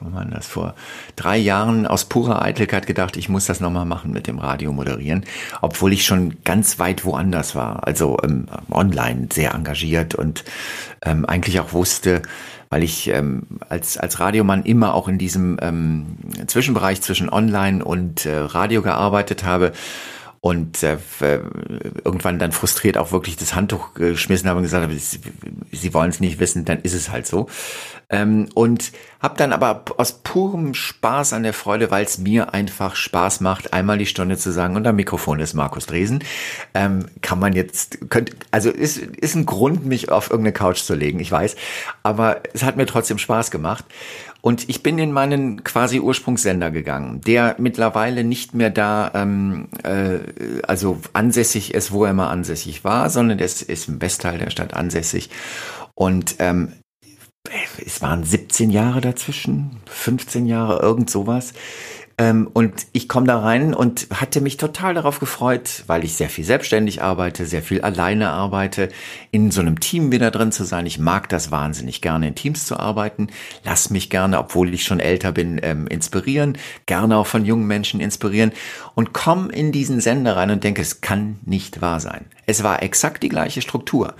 [0.00, 0.74] wo war das, vor
[1.16, 1.86] drei Jahren.
[1.86, 5.24] Aus purer Eitelkeit gedacht, ich muss das nochmal machen mit dem Radio moderieren,
[5.60, 10.44] obwohl ich schon ganz weit woanders war, also ähm, online sehr engagiert und
[11.02, 12.22] ähm, eigentlich auch wusste,
[12.70, 18.26] weil ich ähm, als, als Radiomann immer auch in diesem ähm, Zwischenbereich zwischen Online und
[18.26, 19.72] äh, Radio gearbeitet habe
[20.42, 20.96] und äh,
[22.04, 25.20] irgendwann dann frustriert auch wirklich das Handtuch geschmissen habe und gesagt habe, sie,
[25.70, 27.46] sie wollen es nicht wissen, dann ist es halt so.
[28.08, 32.96] Ähm, und habe dann aber aus purem Spaß an der Freude, weil es mir einfach
[32.96, 36.24] Spaß macht, einmal die Stunde zu sagen, und am Mikrofon ist Markus Dresen,
[36.72, 40.94] ähm, kann man jetzt, könnt, also ist, ist ein Grund, mich auf irgendeine Couch zu
[40.94, 41.54] legen, ich weiß,
[42.02, 43.84] aber es hat mir trotzdem Spaß gemacht.
[44.42, 50.18] Und ich bin in meinen quasi Ursprungssender gegangen, der mittlerweile nicht mehr da, ähm, äh,
[50.62, 54.74] also ansässig ist, wo er mal ansässig war, sondern es ist im Westteil der Stadt
[54.74, 55.30] ansässig.
[55.94, 56.72] Und ähm,
[57.84, 61.52] es waren 17 Jahre dazwischen, 15 Jahre, irgend sowas.
[62.20, 66.28] Ähm, und ich komme da rein und hatte mich total darauf gefreut, weil ich sehr
[66.28, 68.90] viel selbstständig arbeite, sehr viel alleine arbeite,
[69.30, 70.84] in so einem Team wieder drin zu sein.
[70.84, 73.28] Ich mag das wahnsinnig gerne, in Teams zu arbeiten.
[73.64, 78.00] Lass mich gerne, obwohl ich schon älter bin, ähm, inspirieren, gerne auch von jungen Menschen
[78.00, 78.52] inspirieren
[78.94, 82.26] und komme in diesen Sender rein und denke, es kann nicht wahr sein.
[82.44, 84.12] Es war exakt die gleiche Struktur.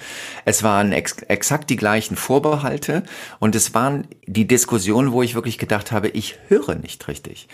[0.46, 3.02] Es waren ex exakt die gleichen Vorbehalte
[3.40, 7.46] und es waren die Diskussionen, wo ich wirklich gedacht habe, ich höre nicht richtig.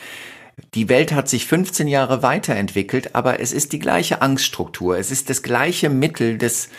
[0.75, 4.97] Die Welt hat sich 15 Jahre weiterentwickelt, aber es ist die gleiche Angststruktur.
[4.97, 6.71] Es ist das gleiche Mittel des,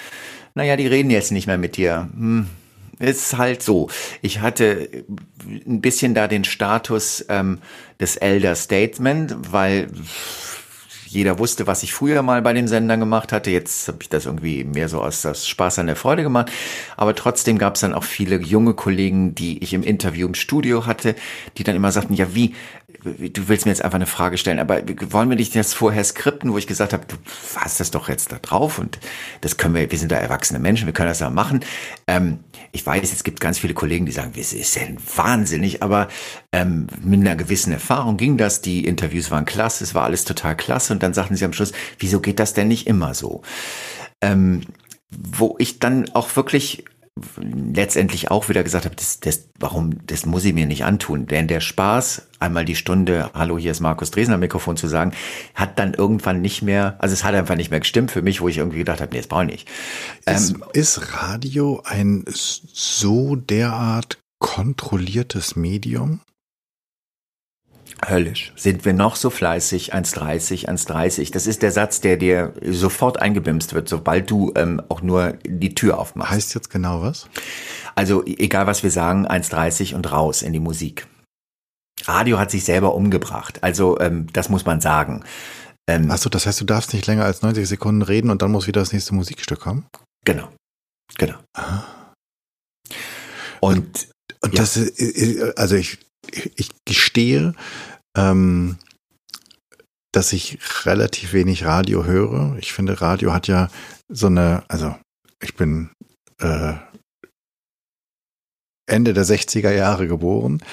[0.55, 2.09] naja, die reden jetzt nicht mehr mit dir.
[2.15, 2.47] Hm,
[2.97, 3.89] ist halt so.
[4.23, 5.05] Ich hatte
[5.47, 7.59] ein bisschen da den Status ähm,
[7.99, 9.89] des Elder Statesman, weil
[11.07, 13.49] jeder wusste, was ich früher mal bei den Sendern gemacht hatte.
[13.49, 16.51] Jetzt habe ich das irgendwie mehr so aus das Spaß an der Freude gemacht.
[16.95, 20.85] Aber trotzdem gab es dann auch viele junge Kollegen, die ich im Interview im Studio
[20.85, 21.15] hatte,
[21.57, 22.53] die dann immer sagten, ja, wie,
[23.03, 26.51] du willst mir jetzt einfach eine Frage stellen, aber wollen wir dich jetzt vorher skripten,
[26.51, 27.15] wo ich gesagt habe, du
[27.55, 28.99] hast das doch jetzt da drauf und
[29.41, 31.61] das können wir, wir sind da erwachsene Menschen, wir können das ja machen.
[32.07, 32.39] Ähm,
[32.71, 34.83] ich weiß, es gibt ganz viele Kollegen, die sagen, es ist ja
[35.15, 36.07] wahnsinnig, aber
[36.51, 40.55] ähm, mit einer gewissen Erfahrung ging das, die Interviews waren klasse, es war alles total
[40.55, 40.93] klasse.
[40.93, 43.41] Und dann sagten sie am Schluss, wieso geht das denn nicht immer so?
[44.21, 44.61] Ähm,
[45.09, 46.83] wo ich dann auch wirklich
[47.39, 51.27] letztendlich auch wieder gesagt habe, das, das, warum, das muss ich mir nicht antun.
[51.27, 55.11] Denn der Spaß, einmal die Stunde, hallo, hier ist Markus Dresen am Mikrofon zu sagen,
[55.55, 58.47] hat dann irgendwann nicht mehr, also es hat einfach nicht mehr gestimmt für mich, wo
[58.47, 59.69] ich irgendwie gedacht habe, nee, das brauche ich nicht.
[60.25, 66.21] Ist, ähm, ist Radio ein so derart kontrolliertes Medium?
[68.05, 68.53] Höllisch.
[68.55, 69.93] Sind wir noch so fleißig?
[69.93, 71.31] 1,30, 1,30.
[71.31, 75.73] Das ist der Satz, der dir sofort eingebimst wird, sobald du ähm, auch nur die
[75.73, 76.31] Tür aufmachst.
[76.31, 77.27] Heißt jetzt genau was?
[77.95, 81.07] Also egal, was wir sagen, 1,30 und raus in die Musik.
[82.05, 83.63] Radio hat sich selber umgebracht.
[83.63, 85.23] Also ähm, das muss man sagen.
[85.89, 88.67] Ähm, Achso, das heißt, du darfst nicht länger als 90 Sekunden reden und dann muss
[88.67, 89.87] wieder das nächste Musikstück kommen?
[90.23, 90.49] Genau.
[91.17, 91.37] Genau.
[91.53, 91.83] Ah.
[93.59, 94.09] Und,
[94.41, 94.59] und ja.
[94.59, 95.97] das ist, also ich
[96.55, 97.53] ich gestehe,
[98.15, 98.77] ähm,
[100.11, 102.55] dass ich relativ wenig Radio höre.
[102.59, 103.69] Ich finde, Radio hat ja
[104.09, 104.95] so eine, also
[105.41, 105.89] ich bin
[106.39, 106.73] äh,
[108.89, 110.63] Ende der 60er Jahre geboren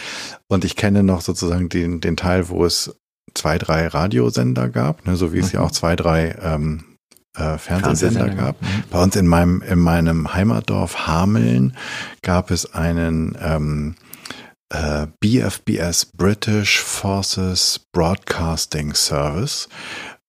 [0.48, 2.94] und ich kenne noch sozusagen den, den Teil, wo es
[3.34, 5.66] zwei, drei Radiosender gab, ne, so wie es ja mhm.
[5.66, 6.84] auch zwei, drei ähm,
[7.36, 8.62] äh, Fernsehsender gab.
[8.62, 8.84] Mhm.
[8.90, 11.76] Bei uns in meinem, in meinem Heimatdorf Hameln
[12.22, 13.96] gab es einen ähm,
[14.72, 19.68] äh, BFBS British Forces Broadcasting Service.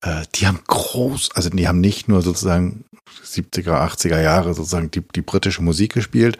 [0.01, 2.85] Äh, die haben groß, also die haben nicht nur sozusagen
[3.23, 6.37] 70er, 80er Jahre sozusagen die, die britische Musik gespielt,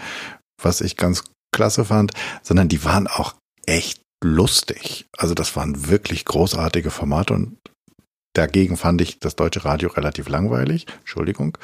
[0.62, 2.12] was ich ganz klasse fand,
[2.43, 5.05] sondern die waren auch echt lustig.
[5.17, 7.58] Also das waren wirklich großartige Formate und
[8.34, 10.86] dagegen fand ich das deutsche Radio relativ langweilig.
[10.99, 11.58] Entschuldigung.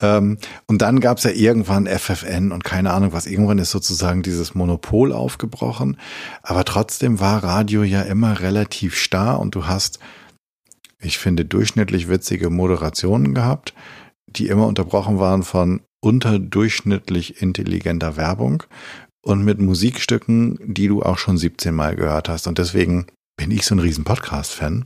[0.00, 3.26] Ähm, und dann gab es ja irgendwann FFN und keine Ahnung was.
[3.26, 5.98] Irgendwann ist sozusagen dieses Monopol aufgebrochen.
[6.42, 9.98] Aber trotzdem war Radio ja immer relativ starr und du hast,
[11.00, 13.74] ich finde, durchschnittlich witzige Moderationen gehabt,
[14.26, 18.64] die immer unterbrochen waren von unterdurchschnittlich intelligenter Werbung
[19.22, 22.46] und mit Musikstücken, die du auch schon 17 Mal gehört hast.
[22.46, 24.84] Und deswegen bin ich so ein riesen Podcast-Fan,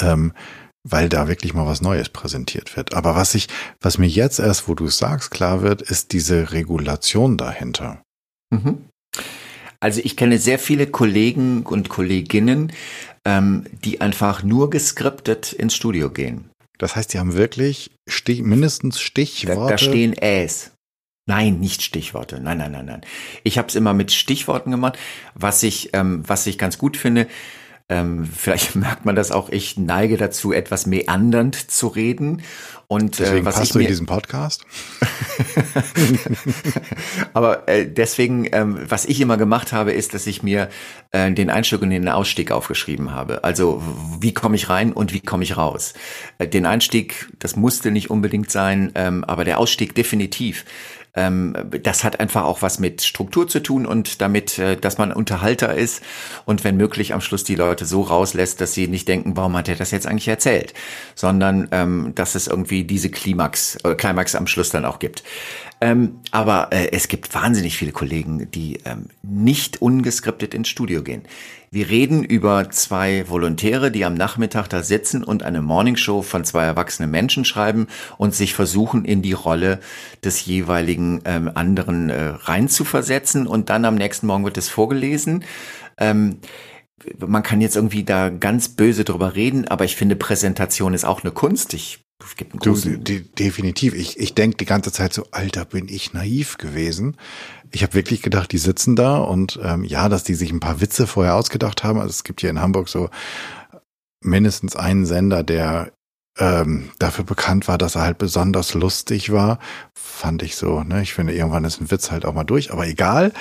[0.00, 0.32] ähm,
[0.88, 2.94] weil da wirklich mal was Neues präsentiert wird.
[2.94, 3.48] Aber was ich,
[3.80, 8.02] was mir jetzt erst, wo du es sagst, klar wird, ist diese Regulation dahinter.
[8.50, 8.86] Mhm.
[9.80, 12.72] Also ich kenne sehr viele Kollegen und Kolleginnen,
[13.24, 16.50] ähm, die einfach nur geskriptet ins Studio gehen.
[16.78, 19.60] Das heißt, die haben wirklich Stich, mindestens Stichworte.
[19.60, 20.72] Da, da stehen Äs.
[21.26, 22.40] Nein, nicht Stichworte.
[22.40, 23.00] Nein, nein, nein, nein.
[23.44, 24.98] Ich habe es immer mit Stichworten gemacht.
[25.34, 27.28] Was ich, ähm, was ich ganz gut finde,
[27.90, 32.42] ähm, vielleicht merkt man das auch, ich neige dazu, etwas meandernd zu reden.
[32.86, 34.64] Und äh, deswegen äh, was passt ich du in diesen Podcast?
[37.32, 40.68] Aber äh, deswegen, ähm, was ich immer gemacht habe, ist, dass ich mir
[41.12, 43.44] äh, den Einstieg und den Ausstieg aufgeschrieben habe.
[43.44, 43.82] Also
[44.20, 45.94] wie komme ich rein und wie komme ich raus?
[46.38, 50.64] Äh, den Einstieg, das musste nicht unbedingt sein, ähm, aber der Ausstieg definitiv.
[51.14, 55.12] Ähm, das hat einfach auch was mit Struktur zu tun und damit, äh, dass man
[55.12, 56.02] Unterhalter ist
[56.44, 59.68] und wenn möglich am Schluss die Leute so rauslässt, dass sie nicht denken, warum hat
[59.68, 60.72] er das jetzt eigentlich erzählt,
[61.14, 65.24] sondern ähm, dass es irgendwie diese Klimax, äh, Climax am Schluss dann auch gibt.
[65.82, 71.22] Ähm, aber äh, es gibt wahnsinnig viele Kollegen, die ähm, nicht ungeskriptet ins Studio gehen.
[71.70, 76.64] Wir reden über zwei Volontäre, die am Nachmittag da sitzen und eine Morningshow von zwei
[76.64, 77.86] erwachsenen Menschen schreiben
[78.18, 79.80] und sich versuchen, in die Rolle
[80.22, 83.46] des jeweiligen ähm, anderen äh, reinzuversetzen.
[83.46, 85.44] Und dann am nächsten Morgen wird es vorgelesen.
[85.96, 86.40] Ähm,
[87.26, 91.22] man kann jetzt irgendwie da ganz böse drüber reden, aber ich finde, Präsentation ist auch
[91.22, 91.72] eine Kunst.
[91.72, 92.04] Ich
[92.36, 93.94] gibt einen du, de definitiv.
[93.94, 97.16] Ich, ich denke die ganze Zeit so, Alter, bin ich naiv gewesen.
[97.72, 100.80] Ich habe wirklich gedacht, die sitzen da und ähm, ja, dass die sich ein paar
[100.80, 101.98] Witze vorher ausgedacht haben.
[101.98, 103.10] Also es gibt hier in Hamburg so
[104.22, 105.92] mindestens einen Sender, der
[106.38, 109.58] ähm, dafür bekannt war, dass er halt besonders lustig war.
[109.94, 111.02] Fand ich so, ne?
[111.02, 113.32] Ich finde, irgendwann ist ein Witz halt auch mal durch, aber egal,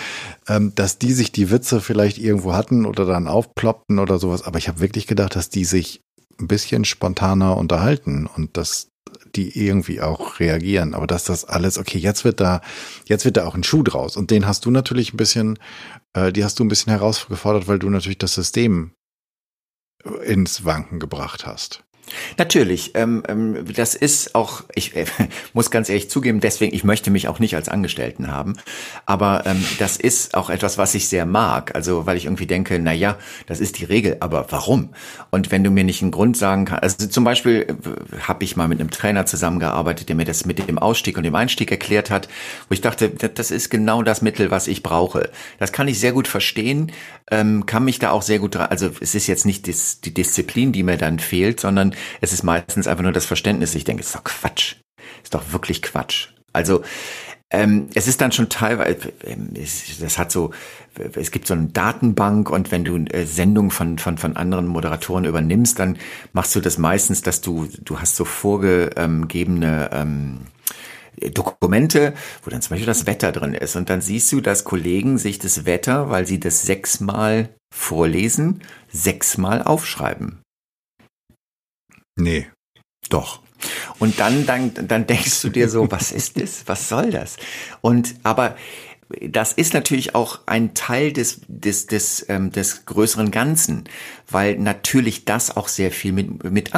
[0.48, 4.44] ähm, dass die sich die Witze vielleicht irgendwo hatten oder dann aufploppten oder sowas.
[4.44, 6.02] Aber ich habe wirklich gedacht, dass die sich
[6.40, 8.90] ein bisschen spontaner unterhalten und dass
[9.36, 10.94] die irgendwie auch reagieren.
[10.94, 12.62] Aber dass das alles, okay, jetzt wird da,
[13.06, 14.18] jetzt wird da auch ein Schuh draus.
[14.18, 15.60] Und den hast du natürlich ein bisschen,
[16.14, 18.92] äh, die hast du ein bisschen herausgefordert, weil du natürlich das System
[20.24, 21.84] ins Wanken gebracht hast.
[22.38, 25.06] Natürlich, ähm, ähm, das ist auch, ich äh,
[25.54, 28.54] muss ganz ehrlich zugeben, deswegen, ich möchte mich auch nicht als Angestellten haben,
[29.06, 32.80] aber ähm, das ist auch etwas, was ich sehr mag, also weil ich irgendwie denke,
[32.80, 33.18] na ja,
[33.48, 34.90] das ist die Regel, aber warum?
[35.30, 38.56] Und wenn du mir nicht einen Grund sagen kannst, also zum Beispiel äh, habe ich
[38.56, 42.10] mal mit einem Trainer zusammengearbeitet, der mir das mit dem Ausstieg und dem Einstieg erklärt
[42.10, 42.28] hat,
[42.68, 45.30] wo ich dachte, das ist genau das Mittel, was ich brauche.
[45.58, 46.92] Das kann ich sehr gut verstehen,
[47.32, 50.72] ähm, kann mich da auch sehr gut, also es ist jetzt nicht dis, die Disziplin,
[50.72, 53.76] die mir dann fehlt, sondern es ist meistens einfach nur das Verständnis.
[53.76, 54.76] Ich denke, es ist doch Quatsch.
[55.24, 56.30] Ist doch wirklich Quatsch.
[56.54, 56.84] Also
[57.52, 59.50] ähm, es ist dann schon teilweise, ähm,
[60.00, 60.52] das hat so,
[61.16, 65.26] es gibt so eine Datenbank und wenn du äh, Sendungen von, von, von anderen Moderatoren
[65.26, 65.98] übernimmst, dann
[66.32, 70.42] machst du das meistens, dass du, du hast so vorgegebene ähm,
[71.34, 73.76] Dokumente, wo dann zum Beispiel das Wetter drin ist.
[73.76, 79.64] Und dann siehst du, dass Kollegen sich das Wetter, weil sie das sechsmal vorlesen, sechsmal
[79.64, 80.42] aufschreiben.
[82.20, 82.48] Nee.
[83.10, 83.42] Doch.
[83.98, 86.68] Und dann, dann, dann denkst du dir so, was ist das?
[86.68, 87.38] Was soll das?
[87.82, 88.56] Und aber
[89.22, 93.86] das ist natürlich auch ein Teil des, des, des, ähm, des größeren Ganzen,
[94.30, 96.72] weil natürlich das auch sehr viel mit, mit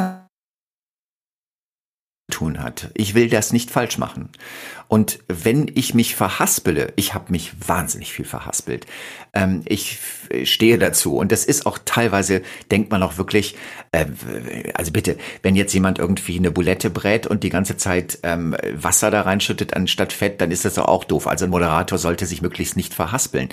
[2.30, 2.90] tun hat.
[2.94, 4.30] Ich will das nicht falsch machen.
[4.92, 8.84] Und wenn ich mich verhaspele, ich habe mich wahnsinnig viel verhaspelt,
[9.32, 9.98] ähm, ich
[10.44, 11.16] stehe dazu.
[11.16, 13.56] Und das ist auch teilweise, denkt man auch wirklich,
[13.92, 14.04] äh,
[14.74, 19.10] also bitte, wenn jetzt jemand irgendwie eine Bulette brät und die ganze Zeit ähm, Wasser
[19.10, 21.26] da reinschüttet anstatt Fett, dann ist das doch auch doof.
[21.26, 23.48] Also ein Moderator sollte sich möglichst nicht verhaspeln.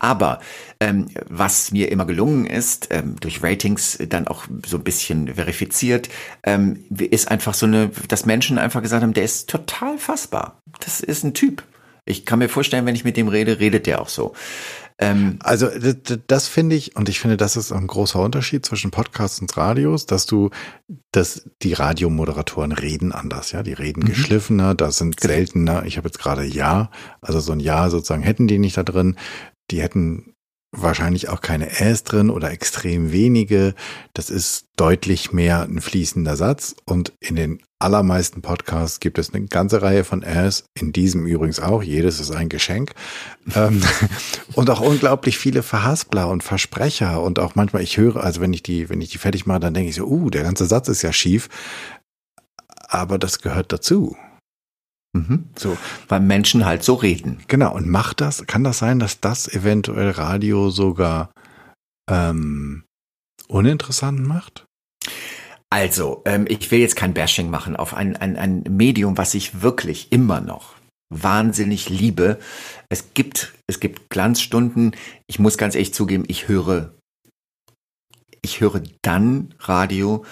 [0.00, 0.40] Aber
[0.80, 6.08] ähm, was mir immer gelungen ist, ähm, durch Ratings dann auch so ein bisschen verifiziert,
[6.42, 11.00] ähm, ist einfach so eine, dass Menschen einfach gesagt haben, der ist total fassbar das
[11.00, 11.62] ist ein Typ.
[12.04, 14.34] Ich kann mir vorstellen, wenn ich mit dem rede, redet der auch so.
[15.00, 18.90] Ähm, also das, das finde ich, und ich finde, das ist ein großer Unterschied zwischen
[18.90, 20.50] Podcasts und Radios, dass du,
[21.10, 24.08] dass die Radiomoderatoren reden anders, ja, die reden mhm.
[24.08, 25.32] geschliffener, da sind genau.
[25.32, 26.90] seltener, ich habe jetzt gerade Ja,
[27.22, 29.16] also so ein Ja sozusagen hätten die nicht da drin,
[29.70, 30.34] die hätten
[30.72, 33.74] wahrscheinlich auch keine Äs drin oder extrem wenige.
[34.14, 36.76] Das ist deutlich mehr ein fließender Satz.
[36.84, 41.60] Und in den allermeisten Podcasts gibt es eine ganze Reihe von Äs, in diesem übrigens
[41.60, 42.92] auch, jedes ist ein Geschenk.
[43.56, 43.82] Ähm,
[44.54, 47.20] und auch unglaublich viele Verhaspler und Versprecher.
[47.20, 49.74] Und auch manchmal, ich höre, also wenn ich die, wenn ich die fertig mache, dann
[49.74, 51.48] denke ich so, uh, der ganze Satz ist ja schief,
[52.86, 54.16] aber das gehört dazu.
[55.12, 55.46] Mhm.
[55.56, 55.76] So.
[56.08, 57.42] Weil Menschen halt so reden.
[57.48, 57.74] Genau.
[57.74, 61.32] Und macht das, kann das sein, dass das eventuell Radio sogar
[62.10, 62.84] ähm,
[63.48, 64.66] uninteressant macht?
[65.70, 69.62] Also, ähm, ich will jetzt kein Bashing machen auf ein, ein, ein Medium, was ich
[69.62, 70.74] wirklich immer noch
[71.10, 72.38] wahnsinnig liebe.
[72.88, 74.96] Es gibt, es gibt Glanzstunden.
[75.26, 76.94] Ich muss ganz ehrlich zugeben, ich höre,
[78.42, 80.24] ich höre dann Radio,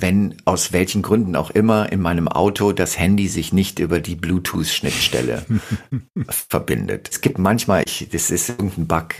[0.00, 4.16] wenn aus welchen Gründen auch immer in meinem Auto das Handy sich nicht über die
[4.16, 5.44] Bluetooth-Schnittstelle
[6.28, 7.08] verbindet.
[7.10, 9.14] Es gibt manchmal, ich, das ist irgendein Bug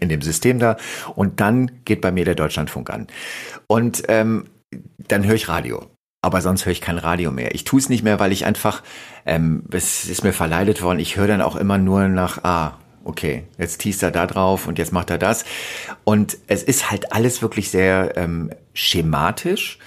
[0.00, 0.76] in dem System da
[1.14, 3.06] und dann geht bei mir der Deutschlandfunk an.
[3.66, 4.44] Und ähm,
[5.08, 5.86] dann höre ich Radio.
[6.20, 7.54] Aber sonst höre ich kein Radio mehr.
[7.54, 8.82] Ich tue es nicht mehr, weil ich einfach,
[9.24, 13.44] ähm, es ist mir verleidet worden, ich höre dann auch immer nur nach, ah, okay,
[13.56, 15.44] jetzt teast er da drauf und jetzt macht er das.
[16.04, 19.78] Und es ist halt alles wirklich sehr ähm, schematisch.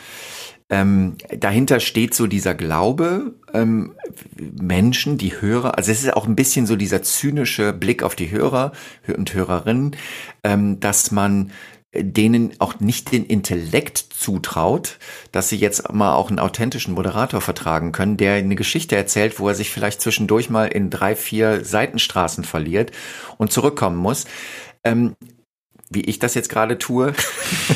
[0.71, 3.91] Ähm, dahinter steht so dieser Glaube, ähm,
[4.39, 8.31] Menschen, die Hörer, also es ist auch ein bisschen so dieser zynische Blick auf die
[8.31, 8.71] Hörer
[9.15, 9.97] und Hörerinnen,
[10.45, 11.51] ähm, dass man
[11.93, 14.97] denen auch nicht den Intellekt zutraut,
[15.33, 19.49] dass sie jetzt mal auch einen authentischen Moderator vertragen können, der eine Geschichte erzählt, wo
[19.49, 22.91] er sich vielleicht zwischendurch mal in drei, vier Seitenstraßen verliert
[23.37, 24.25] und zurückkommen muss.
[24.85, 25.15] Ähm,
[25.91, 27.13] wie ich das jetzt gerade tue.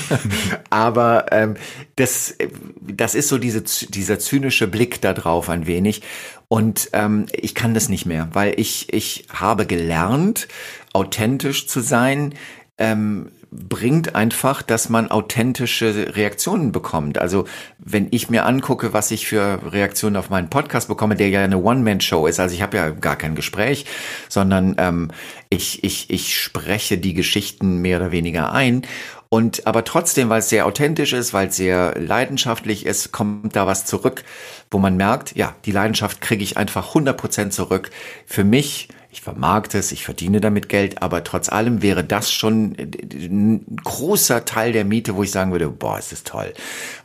[0.69, 1.55] Aber ähm,
[1.97, 2.35] das,
[2.81, 6.01] das ist so diese, dieser zynische Blick da drauf ein wenig.
[6.47, 10.47] Und ähm, ich kann das nicht mehr, weil ich, ich habe gelernt,
[10.93, 12.33] authentisch zu sein.
[12.77, 17.17] Ähm, bringt einfach, dass man authentische Reaktionen bekommt.
[17.17, 17.45] Also
[17.77, 21.57] wenn ich mir angucke, was ich für Reaktionen auf meinen Podcast bekomme, der ja eine
[21.57, 23.85] One-Man-Show ist, also ich habe ja gar kein Gespräch,
[24.29, 25.11] sondern ähm,
[25.49, 28.83] ich, ich, ich spreche die Geschichten mehr oder weniger ein.
[29.29, 33.67] Und aber trotzdem, weil es sehr authentisch ist, weil es sehr leidenschaftlich ist, kommt da
[33.67, 34.23] was zurück,
[34.71, 37.89] wo man merkt, ja, die Leidenschaft kriege ich einfach 100% zurück.
[38.25, 42.75] Für mich ich vermarkte es, ich verdiene damit Geld, aber trotz allem wäre das schon
[42.77, 46.53] ein großer Teil der Miete, wo ich sagen würde, boah, ist das toll,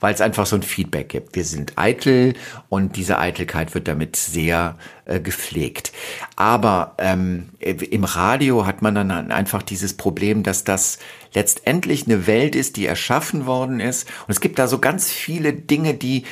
[0.01, 1.37] weil es einfach so ein Feedback gibt.
[1.37, 2.35] Wir sind eitel
[2.69, 5.93] und diese Eitelkeit wird damit sehr äh, gepflegt.
[6.35, 10.99] Aber ähm, im Radio hat man dann einfach dieses Problem, dass das
[11.33, 14.09] letztendlich eine Welt ist, die erschaffen worden ist.
[14.27, 16.25] Und es gibt da so ganz viele Dinge, die,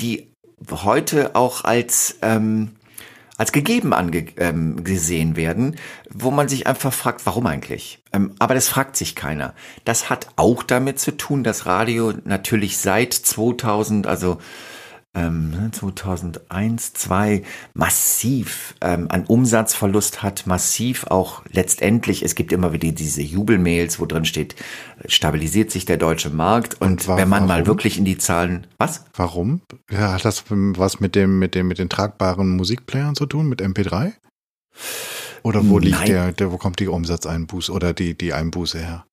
[0.00, 0.30] die
[0.70, 2.76] heute auch als ähm,
[3.36, 5.76] als gegeben angesehen ähm, werden,
[6.10, 8.00] wo man sich einfach fragt, warum eigentlich?
[8.12, 9.54] Ähm, aber das fragt sich keiner.
[9.84, 14.38] Das hat auch damit zu tun, dass Radio natürlich seit 2000, also
[15.14, 17.42] ähm, 2001, 2
[17.74, 24.06] massiv ähm, an Umsatzverlust hat, massiv auch letztendlich, es gibt immer wieder diese Jubelmails, wo
[24.06, 24.56] drin steht,
[25.06, 27.48] stabilisiert sich der deutsche Markt und, und war, wenn man warum?
[27.48, 29.04] mal wirklich in die Zahlen, was?
[29.14, 29.62] Warum?
[29.90, 33.62] Ja, hat das was mit dem, mit dem, mit den tragbaren Musikplayern zu tun, mit
[33.62, 34.12] MP3?
[35.42, 39.04] Oder wo liegt der, der, wo kommt die Umsatzeinbuße oder die, die Einbuße her?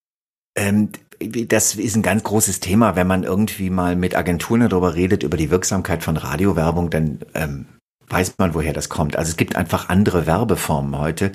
[0.55, 2.95] Ähm, das ist ein ganz großes Thema.
[2.95, 7.65] Wenn man irgendwie mal mit Agenturen darüber redet, über die Wirksamkeit von Radiowerbung, dann ähm,
[8.09, 9.15] weiß man, woher das kommt.
[9.15, 11.31] Also es gibt einfach andere Werbeformen heute,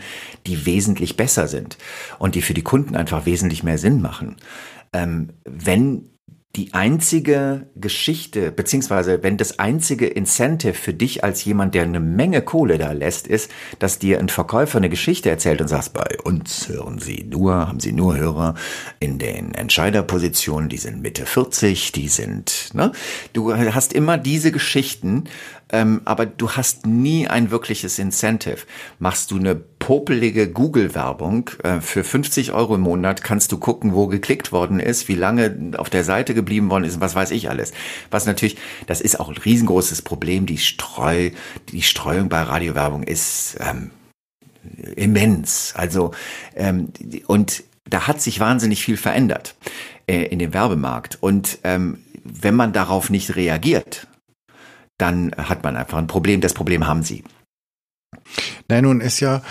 [0.46, 1.78] die wesentlich besser sind
[2.18, 4.36] und die für die Kunden einfach wesentlich mehr Sinn machen.
[4.92, 6.15] Ähm, wenn
[6.56, 12.40] die einzige Geschichte, beziehungsweise wenn das einzige Incentive für dich als jemand, der eine Menge
[12.40, 16.68] Kohle da lässt, ist, dass dir ein Verkäufer eine Geschichte erzählt und sagst, bei uns
[16.68, 18.54] hören Sie nur, haben Sie nur Hörer
[19.00, 22.92] in den Entscheiderpositionen, die sind Mitte 40, die sind, ne?
[23.34, 25.24] Du hast immer diese Geschichten
[25.72, 28.58] ähm, aber du hast nie ein wirkliches Incentive.
[28.98, 34.06] Machst du eine popelige Google-Werbung äh, für 50 Euro im Monat, kannst du gucken, wo
[34.06, 37.72] geklickt worden ist, wie lange auf der Seite geblieben worden ist, was weiß ich alles.
[38.10, 40.46] Was natürlich, das ist auch ein riesengroßes Problem.
[40.46, 41.30] Die Streu,
[41.70, 43.90] die Streuung bei Radiowerbung ist ähm,
[44.94, 45.74] immens.
[45.76, 46.12] Also
[46.54, 46.92] ähm,
[47.26, 49.56] und da hat sich wahnsinnig viel verändert
[50.06, 51.18] äh, in dem Werbemarkt.
[51.20, 54.06] Und ähm, wenn man darauf nicht reagiert,
[54.98, 56.40] dann hat man einfach ein Problem.
[56.40, 57.24] Das Problem haben sie.
[58.68, 59.42] Nein, nun ist ja,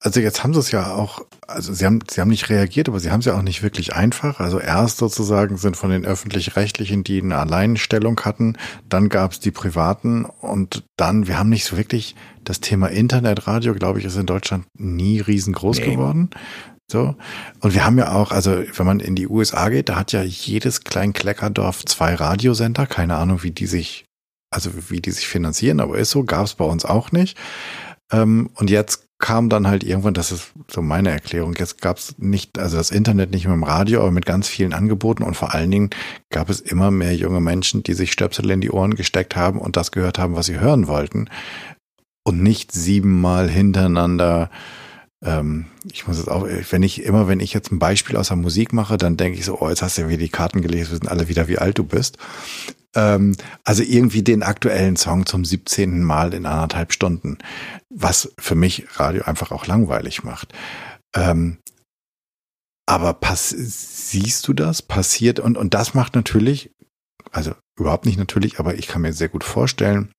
[0.00, 2.98] also jetzt haben sie es ja auch, also sie haben, sie haben nicht reagiert, aber
[2.98, 4.40] sie haben es ja auch nicht wirklich einfach.
[4.40, 8.56] Also erst sozusagen sind von den öffentlich-rechtlichen, die eine Alleinstellung hatten,
[8.88, 13.74] dann gab es die privaten und dann, wir haben nicht so wirklich, das Thema Internetradio,
[13.74, 15.92] glaube ich, ist in Deutschland nie riesengroß nee.
[15.92, 16.30] geworden.
[16.90, 17.14] So.
[17.60, 20.22] Und wir haben ja auch, also wenn man in die USA geht, da hat ja
[20.22, 24.04] jedes Klein-Kleckerdorf zwei Radiosender, keine Ahnung, wie die sich,
[24.52, 27.36] also wie die sich finanzieren, aber ist so, gab es bei uns auch nicht.
[28.10, 32.16] Ähm, und jetzt kam dann halt irgendwann, das ist so meine Erklärung, jetzt gab es
[32.18, 35.54] nicht, also das Internet nicht mehr im Radio, aber mit ganz vielen Angeboten und vor
[35.54, 35.90] allen Dingen
[36.30, 39.76] gab es immer mehr junge Menschen, die sich Stöpsel in die Ohren gesteckt haben und
[39.76, 41.28] das gehört haben, was sie hören wollten
[42.24, 44.50] und nicht siebenmal hintereinander
[45.24, 48.36] ähm, ich muss jetzt auch, wenn ich immer, wenn ich jetzt ein Beispiel aus der
[48.36, 50.90] Musik mache, dann denke ich so, oh, jetzt hast du ja wieder die Karten gelesen,
[50.90, 52.18] wir sind alle wieder, wie alt du bist.
[52.94, 56.02] Ähm, also irgendwie den aktuellen Song zum 17.
[56.02, 57.38] Mal in anderthalb Stunden,
[57.90, 60.52] was für mich Radio einfach auch langweilig macht.
[61.14, 61.58] Ähm,
[62.86, 64.82] aber pass siehst du das?
[64.82, 66.72] Passiert und, und das macht natürlich,
[67.30, 70.12] also überhaupt nicht natürlich, aber ich kann mir sehr gut vorstellen,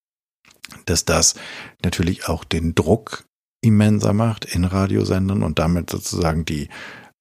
[0.85, 1.35] dass das
[1.83, 3.25] natürlich auch den Druck
[3.61, 6.69] immenser macht in Radiosendern und damit sozusagen die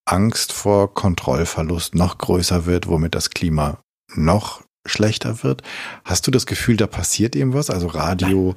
[0.05, 3.81] Angst vor Kontrollverlust noch größer wird, womit das Klima
[4.15, 5.63] noch schlechter wird.
[6.05, 7.71] Hast du das Gefühl, da passiert irgendwas?
[7.71, 8.55] Also Radio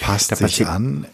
[0.00, 1.06] passt sich passiert, an?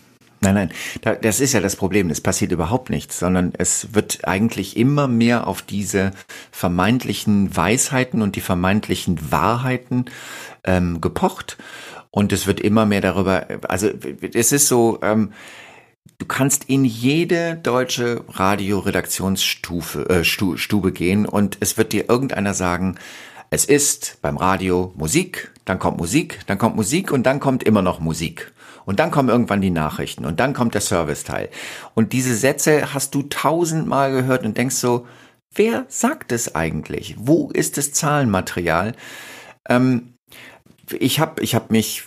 [0.42, 0.54] Nein,
[1.02, 2.08] nein, das ist ja das Problem.
[2.08, 6.12] Es passiert überhaupt nichts, sondern es wird eigentlich immer mehr auf diese
[6.50, 10.06] vermeintlichen Weisheiten und die vermeintlichen Wahrheiten
[10.64, 11.58] ähm, gepocht.
[12.10, 13.90] Und es wird immer mehr darüber, also
[14.32, 15.32] es ist so, ähm,
[16.18, 22.96] Du kannst in jede deutsche Radioredaktionsstufe äh, Stube gehen und es wird dir irgendeiner sagen,
[23.50, 27.82] es ist beim Radio Musik, dann kommt Musik, dann kommt Musik und dann kommt immer
[27.82, 28.52] noch Musik.
[28.86, 31.50] Und dann kommen irgendwann die Nachrichten und dann kommt der Serviceteil.
[31.94, 35.06] Und diese Sätze hast du tausendmal gehört und denkst so,
[35.54, 37.16] wer sagt es eigentlich?
[37.18, 38.94] Wo ist das Zahlenmaterial?
[39.68, 40.14] Ähm,
[40.98, 42.04] ich habe ich hab mich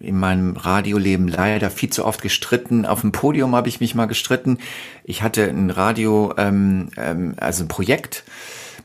[0.00, 2.86] in meinem Radioleben leider viel zu oft gestritten.
[2.86, 4.58] Auf dem Podium habe ich mich mal gestritten.
[5.04, 8.24] Ich hatte ein Radio, ähm, ähm, also ein Projekt,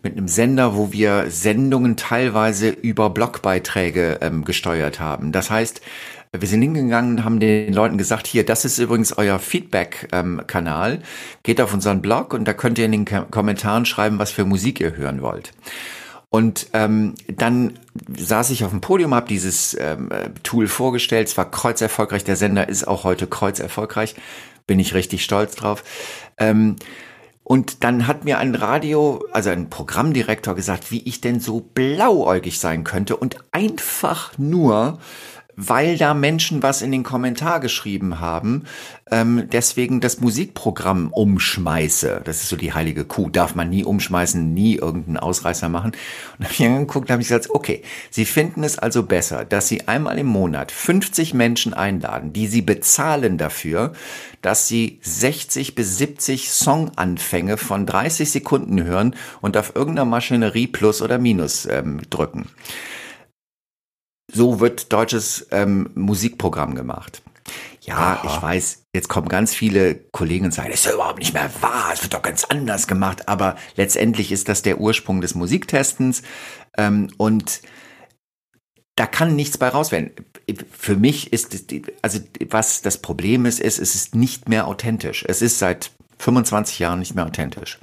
[0.03, 5.31] mit einem Sender, wo wir Sendungen teilweise über Blogbeiträge ähm, gesteuert haben.
[5.31, 5.81] Das heißt,
[6.37, 10.99] wir sind hingegangen und haben den Leuten gesagt, hier, das ist übrigens euer Feedback-Kanal.
[11.43, 14.79] Geht auf unseren Blog und da könnt ihr in den Kommentaren schreiben, was für Musik
[14.79, 15.53] ihr hören wollt.
[16.29, 17.79] Und ähm, dann
[18.15, 20.09] saß ich auf dem Podium, habe dieses ähm,
[20.43, 21.29] Tool vorgestellt.
[21.29, 22.25] Es war kreuzerfolgreich.
[22.25, 24.15] Der Sender ist auch heute kreuzerfolgreich.
[24.67, 25.85] Bin ich richtig stolz drauf.
[26.37, 26.75] Ähm,
[27.47, 32.59] und dann hat mir ein Radio, also ein Programmdirektor gesagt, wie ich denn so blauäugig
[32.59, 34.99] sein könnte und einfach nur
[35.57, 38.65] weil da Menschen was in den Kommentar geschrieben haben,
[39.09, 42.21] ähm, deswegen das Musikprogramm umschmeiße.
[42.23, 43.29] Das ist so die heilige Kuh.
[43.29, 45.93] Darf man nie umschmeißen, nie irgendeinen Ausreißer machen.
[46.37, 47.81] Und habe ich angeguckt, habe ich gesagt, okay,
[48.11, 52.61] Sie finden es also besser, dass Sie einmal im Monat 50 Menschen einladen, die Sie
[52.61, 53.93] bezahlen dafür,
[54.43, 61.01] dass Sie 60 bis 70 Songanfänge von 30 Sekunden hören und auf irgendeiner Maschinerie Plus
[61.01, 62.47] oder Minus ähm, drücken.
[64.31, 67.21] So wird deutsches ähm, Musikprogramm gemacht.
[67.81, 68.21] Ja, Aha.
[68.25, 71.49] ich weiß, jetzt kommen ganz viele Kollegen und sagen, das ist ja überhaupt nicht mehr
[71.61, 76.21] wahr, es wird doch ganz anders gemacht, aber letztendlich ist das der Ursprung des Musiktestens
[76.77, 77.61] ähm, und
[78.97, 80.11] da kann nichts bei raus werden.
[80.71, 81.65] Für mich ist, es,
[82.01, 82.19] also
[82.49, 85.23] was das Problem ist, ist, es ist nicht mehr authentisch.
[85.27, 87.79] Es ist seit 25 Jahren nicht mehr authentisch.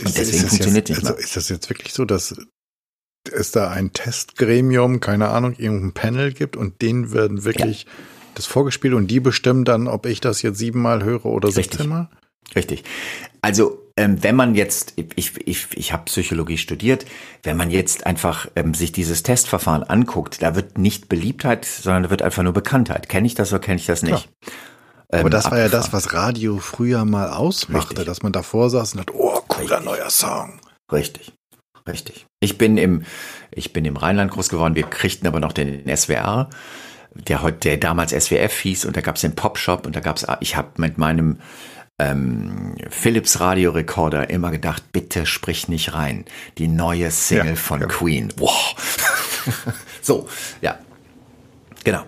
[0.00, 1.12] Und ist, deswegen ist funktioniert jetzt, nicht mehr.
[1.12, 2.34] Also ist das jetzt wirklich so, dass
[3.28, 7.90] es da ein Testgremium, keine Ahnung, irgendein Panel gibt und denen werden wirklich ja.
[8.34, 12.08] das vorgespielt und die bestimmen dann, ob ich das jetzt siebenmal höre oder sechzehnmal?
[12.54, 12.84] Richtig.
[13.42, 17.06] Also ähm, wenn man jetzt, ich, ich, ich habe Psychologie studiert,
[17.42, 22.10] wenn man jetzt einfach ähm, sich dieses Testverfahren anguckt, da wird nicht Beliebtheit, sondern da
[22.10, 23.08] wird einfach nur Bekanntheit.
[23.08, 24.28] Kenne ich das oder kenne ich das nicht?
[25.10, 28.06] Ähm, Aber das war ja das, was Radio früher mal ausmachte, Richtig.
[28.06, 29.84] dass man davor saß und hat, oh, cooler Richtig.
[29.84, 30.60] neuer Song.
[30.92, 31.32] Richtig.
[31.86, 32.26] Richtig.
[32.40, 33.04] Ich bin im,
[33.50, 34.74] ich bin im Rheinland groß geworden.
[34.74, 36.50] Wir kriegten aber noch den SWR,
[37.14, 40.16] der heute, der damals SWF hieß, und da gab es den Popshop und da gab
[40.16, 41.38] es, ich habe mit meinem
[41.98, 46.24] ähm, Philips Radiorekorder immer gedacht, bitte sprich nicht rein.
[46.58, 47.86] Die neue Single ja, von ja.
[47.86, 48.32] Queen.
[48.36, 48.74] Wow.
[50.02, 50.28] so,
[50.60, 50.78] ja.
[51.84, 52.02] Genau.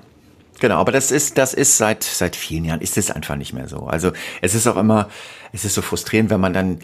[0.60, 3.68] Genau, aber das ist, das ist seit, seit vielen Jahren ist es einfach nicht mehr
[3.68, 3.86] so.
[3.86, 4.12] Also
[4.42, 5.08] es ist auch immer,
[5.52, 6.80] es ist so frustrierend, wenn man dann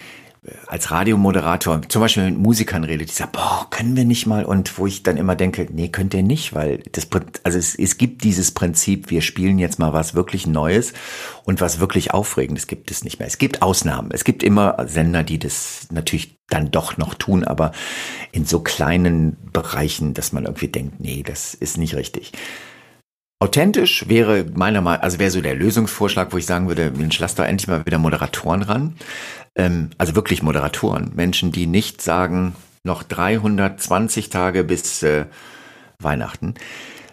[0.66, 4.44] als Radiomoderator zum Beispiel mit Musikern rede, die sagen, boah, können wir nicht mal?
[4.44, 7.08] Und wo ich dann immer denke, nee, könnt ihr nicht, weil das,
[7.42, 10.92] also es, es gibt dieses Prinzip, wir spielen jetzt mal was wirklich Neues
[11.44, 13.28] und was wirklich Aufregendes gibt es nicht mehr.
[13.28, 14.10] Es gibt Ausnahmen.
[14.12, 17.72] Es gibt immer Sender, die das natürlich dann doch noch tun, aber
[18.32, 22.32] in so kleinen Bereichen, dass man irgendwie denkt, nee, das ist nicht richtig.
[23.40, 27.34] Authentisch wäre meiner Meinung, also wäre so der Lösungsvorschlag, wo ich sagen würde, Mensch, lass
[27.34, 28.94] doch endlich mal wieder Moderatoren ran.
[29.56, 31.12] Ähm, also wirklich Moderatoren.
[31.14, 35.26] Menschen, die nicht sagen, noch 320 Tage bis äh,
[35.98, 36.54] Weihnachten,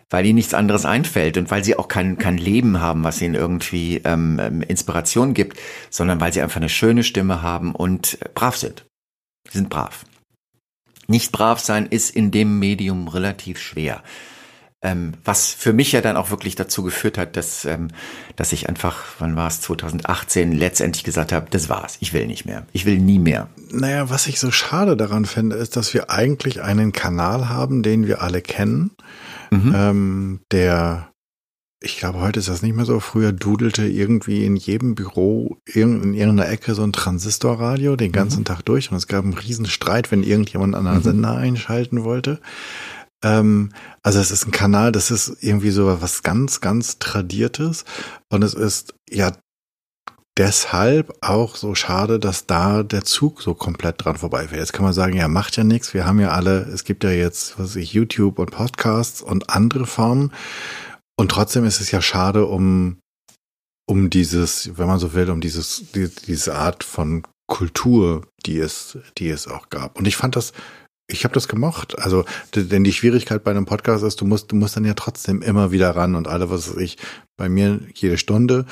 [0.10, 3.36] weil ihnen nichts anderes einfällt und weil sie auch kein, kein Leben haben, was ihnen
[3.36, 5.58] irgendwie ähm, ähm Inspiration gibt,
[5.89, 8.86] sondern weil sie einfach eine schöne Stimme haben und brav sind.
[9.50, 10.06] Sie sind brav.
[11.08, 14.04] Nicht brav sein ist in dem Medium relativ schwer.
[14.84, 17.90] Ähm, was für mich ja dann auch wirklich dazu geführt hat, dass, ähm,
[18.36, 22.46] dass ich einfach, wann war es, 2018, letztendlich gesagt habe, das war's, ich will nicht
[22.46, 23.48] mehr, ich will nie mehr.
[23.70, 28.08] Naja, was ich so schade daran finde, ist, dass wir eigentlich einen Kanal haben, den
[28.08, 28.92] wir alle kennen,
[29.52, 29.74] mhm.
[29.76, 31.12] ähm, der
[31.84, 33.00] ich glaube, heute ist das nicht mehr so.
[33.00, 38.46] Früher dudelte irgendwie in jedem Büro in irgendeiner Ecke so ein Transistorradio den ganzen mhm.
[38.46, 41.24] Tag durch und es gab einen riesen Streit, wenn irgendjemand einen anderen mhm.
[41.24, 42.40] Sender einschalten wollte.
[43.24, 43.72] Ähm,
[44.03, 47.86] also es ist ein Kanal, das ist irgendwie so was ganz, ganz Tradiertes.
[48.30, 49.32] Und es ist ja
[50.38, 54.59] deshalb auch so schade, dass da der Zug so komplett dran vorbeifährt.
[54.59, 55.93] Jetzt kann man sagen, ja, macht ja nichts.
[55.93, 59.86] Wir haben ja alle, es gibt ja jetzt, was ich, YouTube und Podcasts und andere
[59.86, 60.34] Formen.
[61.17, 62.97] Und trotzdem ist es ja schade um,
[63.88, 68.97] um dieses, wenn man so will, um dieses, die, diese Art von Kultur, die es,
[69.17, 69.99] die es auch gab.
[69.99, 70.53] Und ich fand das
[71.12, 71.99] ich habe das gemocht.
[71.99, 75.41] Also, denn die Schwierigkeit bei einem Podcast ist, du musst, du musst dann ja trotzdem
[75.41, 76.97] immer wieder ran und alle, was weiß ich,
[77.38, 78.66] bei mir jede Stunde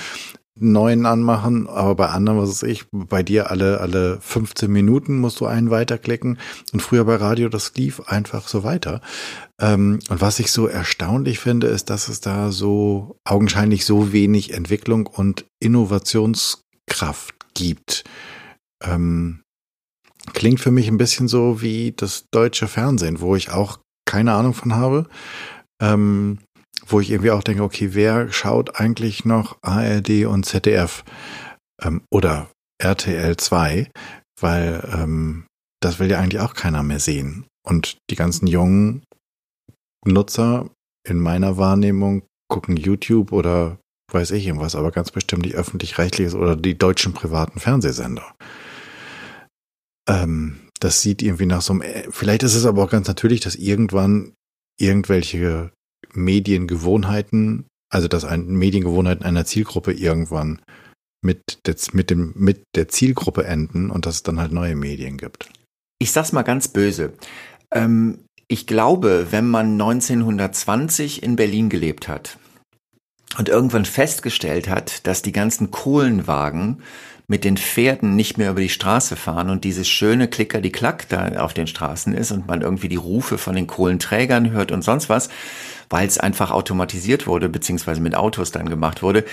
[0.60, 5.40] neuen anmachen, aber bei anderen, was weiß ich, bei dir alle, alle 15 Minuten musst
[5.40, 6.38] du einen weiterklicken
[6.74, 9.02] und früher bei Radio, das lief einfach so weiter.
[9.60, 14.54] Ähm, und was ich so erstaunlich finde, ist, dass es da so augenscheinlich so wenig
[14.54, 18.04] Entwicklung und Innovationskraft gibt.
[18.84, 19.44] Ähm,
[20.34, 24.54] Klingt für mich ein bisschen so wie das deutsche Fernsehen, wo ich auch keine Ahnung
[24.54, 25.08] von habe.
[25.82, 26.40] Ähm,
[26.88, 31.04] wo ich irgendwie auch denke, okay, wer schaut eigentlich noch ARD und ZDF
[31.82, 32.50] ähm, oder
[32.82, 33.90] RTL 2?
[34.42, 35.46] Weil ähm,
[35.82, 37.46] das will ja eigentlich auch keiner mehr sehen.
[37.66, 39.04] Und die ganzen jungen
[40.06, 40.70] Nutzer
[41.08, 43.78] in meiner Wahrnehmung gucken YouTube oder
[44.12, 48.36] weiß ich irgendwas, aber ganz bestimmt die öffentlich-rechtliches oder die deutschen privaten Fernsehsender.
[50.10, 53.42] Ähm, das sieht irgendwie nach so einem, äh, vielleicht ist es aber auch ganz natürlich,
[53.42, 54.34] dass irgendwann
[54.80, 55.72] irgendwelche
[56.14, 60.62] Mediengewohnheiten, also dass ein Mediengewohnheiten einer Zielgruppe irgendwann
[61.22, 65.18] mit der, mit dem, mit der Zielgruppe enden und dass es dann halt neue Medien
[65.18, 65.50] gibt.
[66.00, 67.14] Ich sag's mal ganz böse.
[67.72, 72.40] Ähm, ich glaube, wenn man 1920 in Berlin gelebt hat
[73.38, 76.82] und irgendwann festgestellt hat, dass die ganzen Kohlenwagen
[77.30, 81.08] mit den Pferden nicht mehr über die Straße fahren und dieses schöne Klicker die Klack
[81.10, 84.82] da auf den Straßen ist und man irgendwie die Rufe von den Kohlenträgern hört und
[84.82, 85.30] sonst was,
[85.92, 89.26] weil es einfach automatisiert wurde, beziehungsweise mit Autos dann gemacht wurde,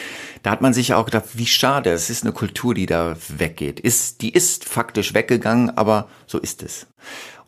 [0.42, 3.80] da hat man sich auch gedacht, wie schade, es ist eine Kultur, die da weggeht.
[3.80, 6.86] Ist, die ist faktisch weggegangen, aber so ist es.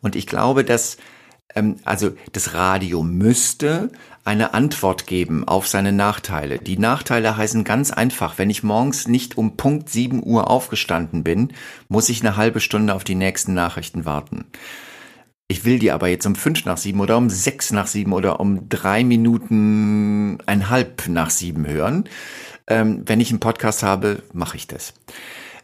[0.01, 0.97] Und ich glaube, dass
[1.55, 3.91] ähm, also das Radio müsste
[4.23, 6.59] eine Antwort geben auf seine Nachteile.
[6.59, 11.53] Die Nachteile heißen ganz einfach, wenn ich morgens nicht um Punkt 7 Uhr aufgestanden bin,
[11.87, 14.45] muss ich eine halbe Stunde auf die nächsten Nachrichten warten.
[15.47, 18.39] Ich will die aber jetzt um fünf nach sieben oder um sechs nach sieben oder
[18.39, 22.07] um drei Minuten einhalb nach sieben hören.
[22.67, 24.93] Ähm, wenn ich einen Podcast habe, mache ich das.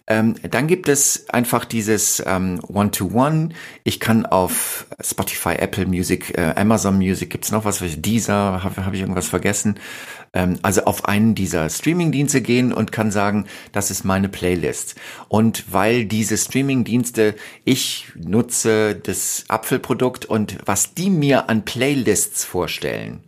[0.08, 3.50] Ähm, dann gibt es einfach dieses ähm, One-to-One.
[3.84, 8.94] Ich kann auf Spotify, Apple Music, äh, Amazon Music, gibt's noch was, dieser, habe hab
[8.94, 9.80] ich irgendwas vergessen?
[10.34, 14.94] Ähm, also auf einen dieser Streaming-Dienste gehen und kann sagen, das ist meine Playlist.
[15.28, 17.34] Und weil diese Streaming-Dienste,
[17.64, 23.24] ich nutze das Apfelprodukt und was die mir an Playlists vorstellen,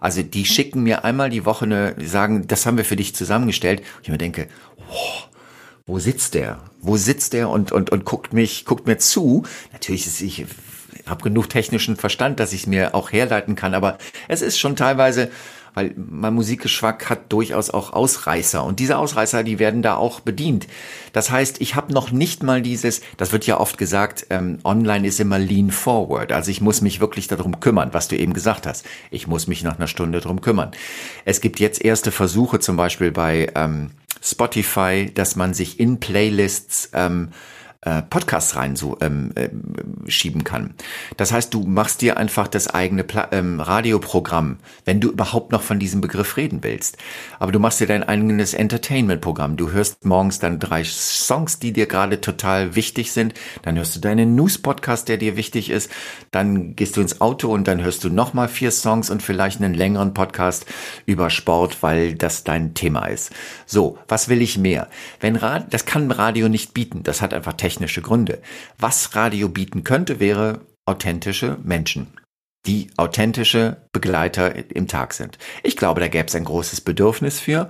[0.00, 3.80] also die schicken mir einmal die Woche eine, sagen, das haben wir für dich zusammengestellt.
[3.80, 4.48] Und ich mir denke,
[4.90, 5.27] oh,
[5.88, 6.60] wo sitzt der?
[6.80, 9.44] Wo sitzt der und, und, und guckt mich, guckt mir zu?
[9.72, 10.44] Natürlich ist ich
[11.06, 13.96] habe genug technischen Verstand, dass ich mir auch herleiten kann, aber
[14.28, 15.30] es ist schon teilweise,
[15.74, 20.66] weil mein Musikgeschmack hat durchaus auch Ausreißer und diese Ausreißer, die werden da auch bedient.
[21.12, 25.06] Das heißt, ich habe noch nicht mal dieses, das wird ja oft gesagt, ähm, online
[25.06, 28.66] ist immer lean forward, also ich muss mich wirklich darum kümmern, was du eben gesagt
[28.66, 28.84] hast.
[29.10, 30.72] Ich muss mich nach einer Stunde darum kümmern.
[31.24, 33.90] Es gibt jetzt erste Versuche, zum Beispiel bei ähm,
[34.22, 37.30] Spotify, dass man sich in Playlists ähm,
[37.82, 39.48] äh, Podcasts rein so ähm, äh,
[40.10, 40.74] schieben kann.
[41.16, 45.62] Das heißt, du machst dir einfach das eigene Pla ähm, Radioprogramm, wenn du überhaupt noch
[45.62, 46.98] von diesem Begriff reden willst.
[47.38, 49.56] Aber du machst dir dein eigenes Entertainment-Programm.
[49.56, 53.34] Du hörst morgens dann drei Songs, die dir gerade total wichtig sind.
[53.62, 55.90] Dann hörst du deinen News-Podcast, der dir wichtig ist.
[56.30, 59.74] Dann gehst du ins Auto und dann hörst du nochmal vier Songs und vielleicht einen
[59.74, 60.66] längeren Podcast
[61.06, 63.32] über Sport, weil das dein Thema ist.
[63.66, 64.88] So, was will ich mehr?
[65.20, 67.02] Wenn Rad das kann Radio nicht bieten.
[67.02, 68.40] Das hat einfach technische Gründe.
[68.78, 72.06] Was Radio bieten könnte, wäre authentische Menschen,
[72.66, 75.36] die authentische Begleiter im Tag sind.
[75.62, 77.68] Ich glaube, da gäbe es ein großes Bedürfnis für,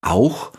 [0.00, 0.52] auch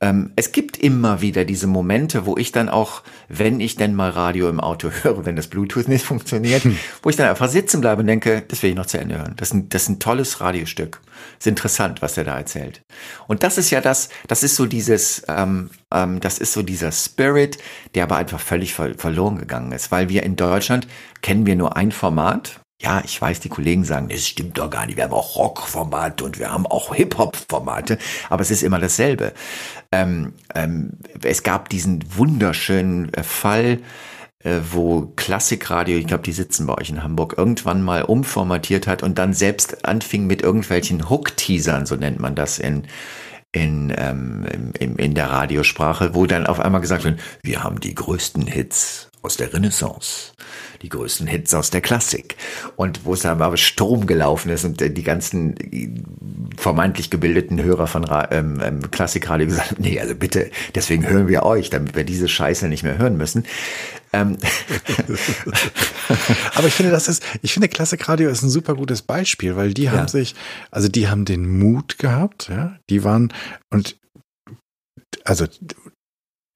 [0.00, 4.10] ähm, es gibt immer wieder diese Momente, wo ich dann auch, wenn ich denn mal
[4.10, 6.78] Radio im Auto höre, wenn das Bluetooth nicht funktioniert, hm.
[7.02, 9.34] wo ich dann einfach sitzen bleibe und denke, das will ich noch zu Ende hören.
[9.36, 11.00] Das ist ein, das ist ein tolles Radiostück.
[11.38, 12.82] ist interessant, was er da erzählt.
[13.26, 16.92] Und das ist ja das, das ist so dieses, ähm, ähm, das ist so dieser
[16.92, 17.58] Spirit,
[17.94, 20.86] der aber einfach völlig ver verloren gegangen ist, weil wir in Deutschland
[21.22, 24.86] kennen wir nur ein Format, ja, ich weiß, die Kollegen sagen, es stimmt doch gar
[24.86, 24.96] nicht.
[24.96, 27.98] Wir haben auch Rock-Formate und wir haben auch Hip-Hop-Formate,
[28.30, 29.32] aber es ist immer dasselbe.
[29.90, 33.80] Ähm, ähm, es gab diesen wunderschönen äh, Fall,
[34.44, 39.02] äh, wo Klassikradio, ich glaube, die sitzen bei euch in Hamburg, irgendwann mal umformatiert hat
[39.02, 42.86] und dann selbst anfing mit irgendwelchen Hook-Teasern, so nennt man das in
[43.50, 44.46] in, ähm,
[44.78, 49.07] in, in der Radiosprache, wo dann auf einmal gesagt wird, wir haben die größten Hits
[49.22, 50.32] aus der Renaissance,
[50.82, 52.36] die größten Hits aus der Klassik
[52.76, 55.54] und wo es dann aber Strom gelaufen ist und die ganzen
[56.56, 61.42] vermeintlich gebildeten Hörer von ähm, ähm, Klassikradio gesagt haben, nee, also bitte, deswegen hören wir
[61.44, 63.44] euch, damit wir diese Scheiße nicht mehr hören müssen.
[64.12, 64.38] Ähm.
[66.54, 69.90] aber ich finde, das ist, ich finde, Klassikradio ist ein super gutes Beispiel, weil die
[69.90, 70.08] haben ja.
[70.08, 70.34] sich,
[70.70, 73.32] also die haben den Mut gehabt, ja, die waren
[73.70, 73.96] und
[75.24, 75.46] also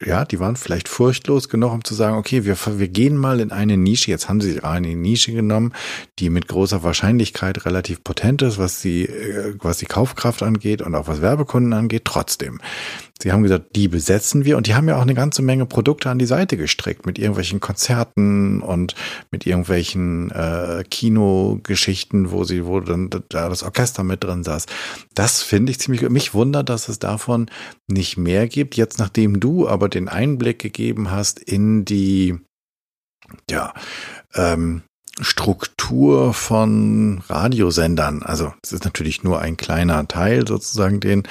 [0.04, 3.52] ja, die waren vielleicht furchtlos genug, um zu sagen, okay, wir, wir gehen mal in
[3.52, 4.10] eine Nische.
[4.10, 5.72] Jetzt haben sie eine Nische genommen,
[6.18, 10.94] die mit großer Wahrscheinlichkeit relativ potent ist, was die, äh, was die Kaufkraft angeht und
[10.94, 12.02] auch was Werbekunden angeht.
[12.04, 12.60] Trotzdem,
[13.22, 16.10] Sie haben gesagt, die besetzen wir und die haben ja auch eine ganze Menge Produkte
[16.10, 18.96] an die Seite gestrickt mit irgendwelchen Konzerten und
[19.30, 24.66] mit irgendwelchen äh, Kinogeschichten, wo sie, wo dann da das Orchester mit drin saß.
[25.14, 27.48] Das finde ich ziemlich, mich wundert, dass es davon
[27.86, 28.76] nicht mehr gibt.
[28.76, 32.40] Jetzt, nachdem du aber den Einblick gegeben hast in die,
[33.48, 33.72] ja,
[34.34, 34.82] ähm,
[35.20, 38.22] Struktur von Radiosendern.
[38.22, 41.24] Also es ist natürlich nur ein kleiner Teil sozusagen den,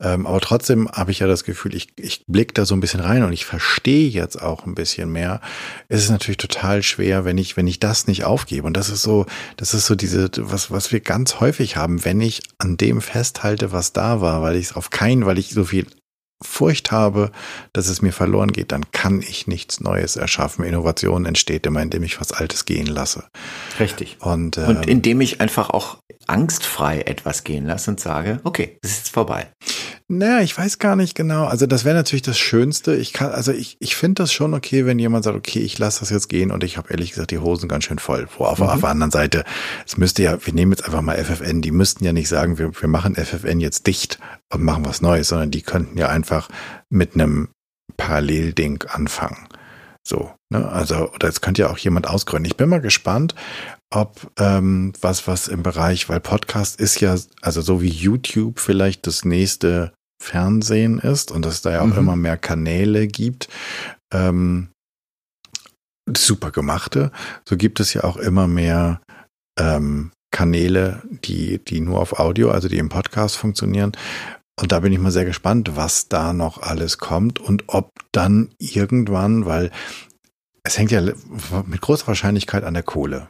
[0.00, 3.00] ähm, aber trotzdem habe ich ja das Gefühl, ich, ich blicke da so ein bisschen
[3.00, 5.40] rein und ich verstehe jetzt auch ein bisschen mehr.
[5.88, 8.66] Es ist natürlich total schwer, wenn ich, wenn ich das nicht aufgebe.
[8.66, 9.26] Und das ist so,
[9.56, 13.72] das ist so diese, was, was wir ganz häufig haben, wenn ich an dem festhalte,
[13.72, 15.86] was da war, weil ich es auf keinen, weil ich so viel
[16.42, 17.30] Furcht habe,
[17.72, 20.64] dass es mir verloren geht, dann kann ich nichts Neues erschaffen.
[20.64, 23.24] Innovation entsteht immer, indem ich was Altes gehen lasse.
[23.80, 24.18] Richtig.
[24.20, 28.92] Und, ähm, und indem ich einfach auch angstfrei etwas gehen lasse und sage, okay, es
[28.92, 29.48] ist vorbei.
[30.06, 31.46] Naja, ich weiß gar nicht genau.
[31.46, 32.94] Also das wäre natürlich das Schönste.
[32.94, 36.00] Ich kann, also ich, ich finde das schon okay, wenn jemand sagt, okay, ich lasse
[36.00, 38.28] das jetzt gehen und ich habe ehrlich gesagt die Hosen ganz schön voll.
[38.36, 38.66] Wo auf, mhm.
[38.66, 39.44] auf der anderen Seite,
[39.86, 42.78] es müsste ja, wir nehmen jetzt einfach mal FFN, die müssten ja nicht sagen, wir,
[42.78, 44.18] wir machen FFN jetzt dicht
[44.52, 46.50] und machen was Neues, sondern die könnten ja einfach
[46.90, 47.48] mit einem
[47.96, 49.48] Parallelding anfangen.
[50.06, 50.68] So, ne?
[50.68, 52.46] Also, oder es könnte ja auch jemand ausgründen.
[52.46, 53.34] Ich bin mal gespannt,
[53.90, 59.06] ob ähm, was, was im Bereich, weil Podcast ist ja, also so wie YouTube vielleicht
[59.06, 59.92] das nächste
[60.22, 61.98] Fernsehen ist und dass es da ja auch mhm.
[61.98, 63.48] immer mehr Kanäle gibt,
[64.12, 64.68] ähm,
[66.14, 67.10] super gemachte,
[67.48, 69.00] so gibt es ja auch immer mehr
[69.58, 73.92] ähm, Kanäle, die, die nur auf Audio, also die im Podcast funktionieren.
[74.60, 78.54] Und da bin ich mal sehr gespannt, was da noch alles kommt und ob dann
[78.58, 79.70] irgendwann, weil
[80.62, 81.02] es hängt ja
[81.66, 83.28] mit großer Wahrscheinlichkeit an der Kohle.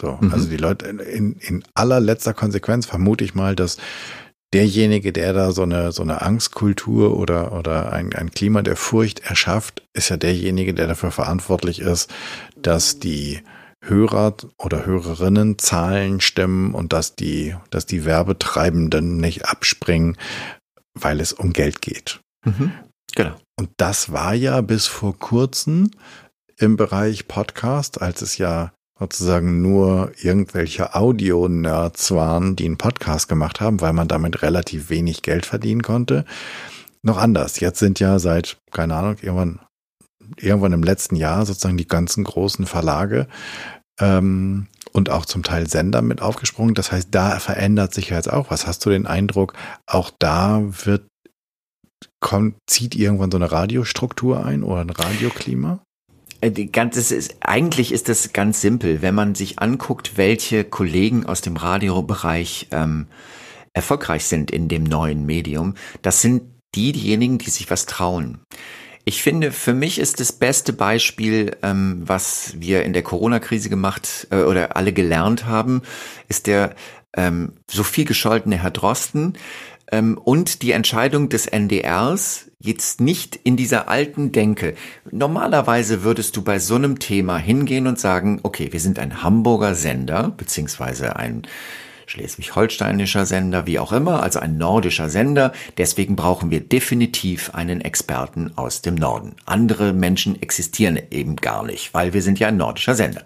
[0.00, 0.32] So, mhm.
[0.32, 3.78] also die Leute in, in allerletzter Konsequenz vermute ich mal, dass
[4.54, 9.20] derjenige, der da so eine, so eine Angstkultur oder, oder ein, ein Klima der Furcht
[9.20, 12.10] erschafft, ist ja derjenige, der dafür verantwortlich ist,
[12.56, 13.40] dass die
[13.84, 20.16] Hörer oder Hörerinnen Zahlen stimmen und dass die, dass die Werbetreibenden nicht abspringen,
[20.94, 22.20] weil es um Geld geht.
[22.44, 22.72] Mhm.
[23.14, 23.36] Genau.
[23.58, 25.90] Und das war ja bis vor kurzem
[26.56, 33.60] im Bereich Podcast, als es ja sozusagen nur irgendwelche Audio-Nerds waren, die einen Podcast gemacht
[33.60, 36.24] haben, weil man damit relativ wenig Geld verdienen konnte.
[37.02, 37.60] Noch anders.
[37.60, 39.60] Jetzt sind ja seit, keine Ahnung, irgendwann,
[40.36, 43.28] irgendwann im letzten Jahr sozusagen die ganzen großen Verlage
[44.00, 46.74] ähm, und auch zum Teil Sender mit aufgesprungen.
[46.74, 48.66] Das heißt, da verändert sich jetzt auch was.
[48.66, 49.54] Hast du den Eindruck,
[49.86, 51.06] auch da wird
[52.20, 55.80] kommt, zieht irgendwann so eine Radiostruktur ein oder ein Radioklima?
[56.40, 61.26] Äh, die ganze, ist, eigentlich ist das ganz simpel, wenn man sich anguckt, welche Kollegen
[61.26, 63.06] aus dem Radiobereich ähm,
[63.72, 65.74] erfolgreich sind in dem neuen Medium.
[66.02, 66.42] Das sind
[66.74, 68.40] die, diejenigen, die sich was trauen.
[69.08, 74.26] Ich finde, für mich ist das beste Beispiel, ähm, was wir in der Corona-Krise gemacht
[74.28, 75.80] äh, oder alle gelernt haben,
[76.28, 76.74] ist der
[77.16, 79.38] ähm, so viel gescholtene Herr Drosten
[79.90, 84.74] ähm, und die Entscheidung des NDRs, jetzt nicht in dieser alten Denke.
[85.10, 89.74] Normalerweise würdest du bei so einem Thema hingehen und sagen, okay, wir sind ein Hamburger
[89.74, 91.46] Sender, beziehungsweise ein
[92.08, 95.52] schleswig-holsteinischer Sender, wie auch immer, also ein nordischer Sender.
[95.76, 99.36] Deswegen brauchen wir definitiv einen Experten aus dem Norden.
[99.44, 103.22] Andere Menschen existieren eben gar nicht, weil wir sind ja ein nordischer Sender.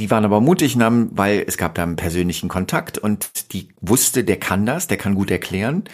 [0.00, 4.40] Die waren aber mutig, weil es gab da einen persönlichen Kontakt und die wusste, der
[4.40, 5.84] kann das, der kann gut erklären.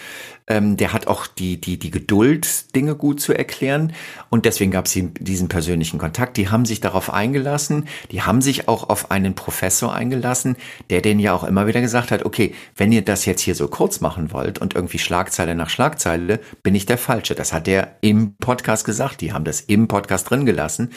[0.46, 3.92] Ähm, der hat auch die, die, die Geduld, Dinge gut zu erklären.
[4.30, 6.38] Und deswegen gab es diesen persönlichen Kontakt.
[6.38, 7.88] Die haben sich darauf eingelassen.
[8.10, 10.56] Die haben sich auch auf einen Professor eingelassen,
[10.88, 13.68] der denen ja auch immer wieder gesagt hat, okay, wenn ihr das jetzt hier so
[13.68, 17.34] kurz machen wollt und irgendwie Schlagzeile nach Schlagzeile, bin ich der Falsche.
[17.34, 19.20] Das hat er im Podcast gesagt.
[19.20, 20.90] Die haben das im Podcast drin gelassen.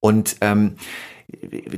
[0.00, 0.76] Und ähm,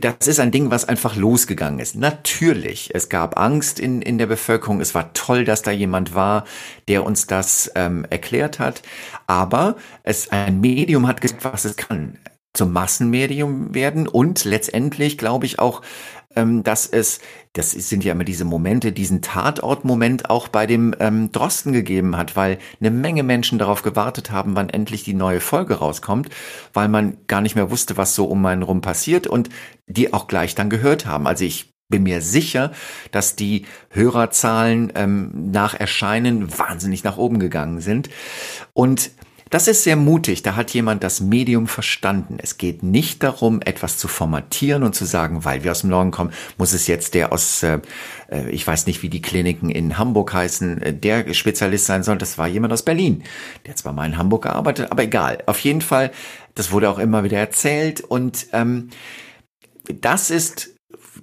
[0.01, 1.97] das ist ein Ding, was einfach losgegangen ist.
[1.97, 4.81] Natürlich, es gab Angst in, in der Bevölkerung.
[4.81, 6.45] Es war toll, dass da jemand war,
[6.89, 8.83] der uns das ähm, erklärt hat.
[9.27, 12.19] Aber es ein Medium hat gesagt, was es kann
[12.55, 15.83] zum Massenmedium werden und letztendlich glaube ich auch
[16.35, 17.21] dass es,
[17.53, 22.37] das sind ja immer diese Momente, diesen Tatortmoment auch bei dem ähm, Drosten gegeben hat,
[22.37, 26.31] weil eine Menge Menschen darauf gewartet haben, wann endlich die neue Folge rauskommt,
[26.73, 29.49] weil man gar nicht mehr wusste, was so um einen rum passiert und
[29.87, 31.27] die auch gleich dann gehört haben.
[31.27, 32.73] Also ich bin mir sicher,
[33.13, 38.11] dass die Hörerzahlen ähm, nach Erscheinen wahnsinnig nach oben gegangen sind.
[38.73, 39.11] Und
[39.51, 40.43] das ist sehr mutig.
[40.43, 42.39] Da hat jemand das Medium verstanden.
[42.41, 46.11] Es geht nicht darum, etwas zu formatieren und zu sagen, weil wir aus dem Norden
[46.11, 47.81] kommen, muss es jetzt der aus, äh,
[48.31, 52.19] äh, ich weiß nicht, wie die Kliniken in Hamburg heißen, äh, der Spezialist sein soll.
[52.19, 53.23] Das war jemand aus Berlin.
[53.67, 55.39] Der zwar mal in Hamburg gearbeitet, aber egal.
[55.47, 56.11] Auf jeden Fall,
[56.55, 58.91] das wurde auch immer wieder erzählt und ähm,
[60.01, 60.74] das ist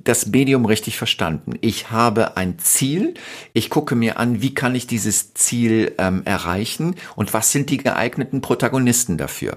[0.03, 1.53] das Medium richtig verstanden.
[1.61, 3.13] Ich habe ein Ziel.
[3.53, 7.77] Ich gucke mir an, wie kann ich dieses Ziel ähm, erreichen und was sind die
[7.77, 9.55] geeigneten Protagonisten dafür.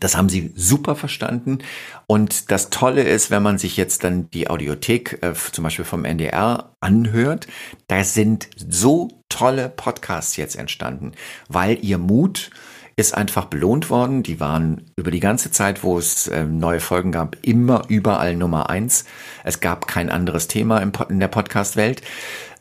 [0.00, 1.58] Das haben sie super verstanden.
[2.06, 6.04] Und das Tolle ist, wenn man sich jetzt dann die Audiothek äh, zum Beispiel vom
[6.04, 7.46] NDR anhört,
[7.86, 11.12] da sind so tolle Podcasts jetzt entstanden,
[11.48, 12.50] weil ihr Mut
[12.96, 14.22] ist einfach belohnt worden.
[14.22, 18.70] Die waren über die ganze Zeit, wo es äh, neue Folgen gab, immer überall Nummer
[18.70, 19.04] eins.
[19.42, 22.02] Es gab kein anderes Thema in der Podcast-Welt.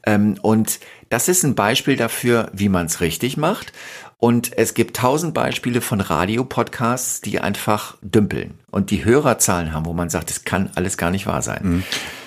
[0.05, 0.79] Ähm, und
[1.09, 3.73] das ist ein Beispiel dafür, wie man es richtig macht.
[4.17, 9.91] Und es gibt tausend Beispiele von Radiopodcasts, die einfach dümpeln und die Hörerzahlen haben, wo
[9.91, 11.59] man sagt, es kann alles gar nicht wahr sein.
[11.61, 11.83] Mhm.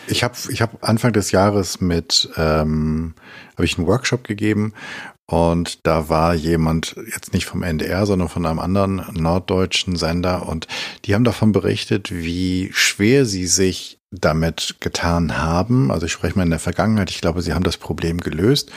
[0.07, 3.15] Ich habe ich hab Anfang des Jahres mit ähm,
[3.55, 4.75] habe ich einen Workshop gegeben
[5.27, 10.49] und da war jemand, jetzt nicht vom NDR, sondern von einem anderen norddeutschen Sender.
[10.49, 10.69] Und
[11.05, 15.91] die haben davon berichtet, wie schwer sie sich damit getan haben.
[15.91, 17.11] Also ich spreche mal in der Vergangenheit.
[17.11, 18.71] Ich glaube, sie haben das Problem gelöst,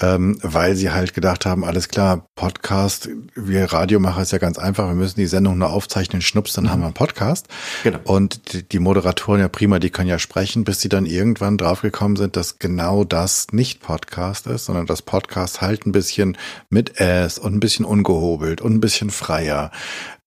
[0.00, 4.88] ähm, weil sie halt gedacht haben, alles klar, Podcast, wir Radiomacher ist ja ganz einfach,
[4.88, 6.70] wir müssen die Sendung nur aufzeichnen, schnups, dann mhm.
[6.70, 7.46] haben wir einen Podcast.
[7.84, 8.00] Genau.
[8.04, 12.16] Und die, die, Moderatoren ja prima, die können ja sprechen, bis sie dann irgendwann draufgekommen
[12.16, 16.36] sind, dass genau das nicht Podcast ist, sondern das Podcast halt ein bisschen
[16.68, 19.70] mit S und ein bisschen ungehobelt und ein bisschen freier.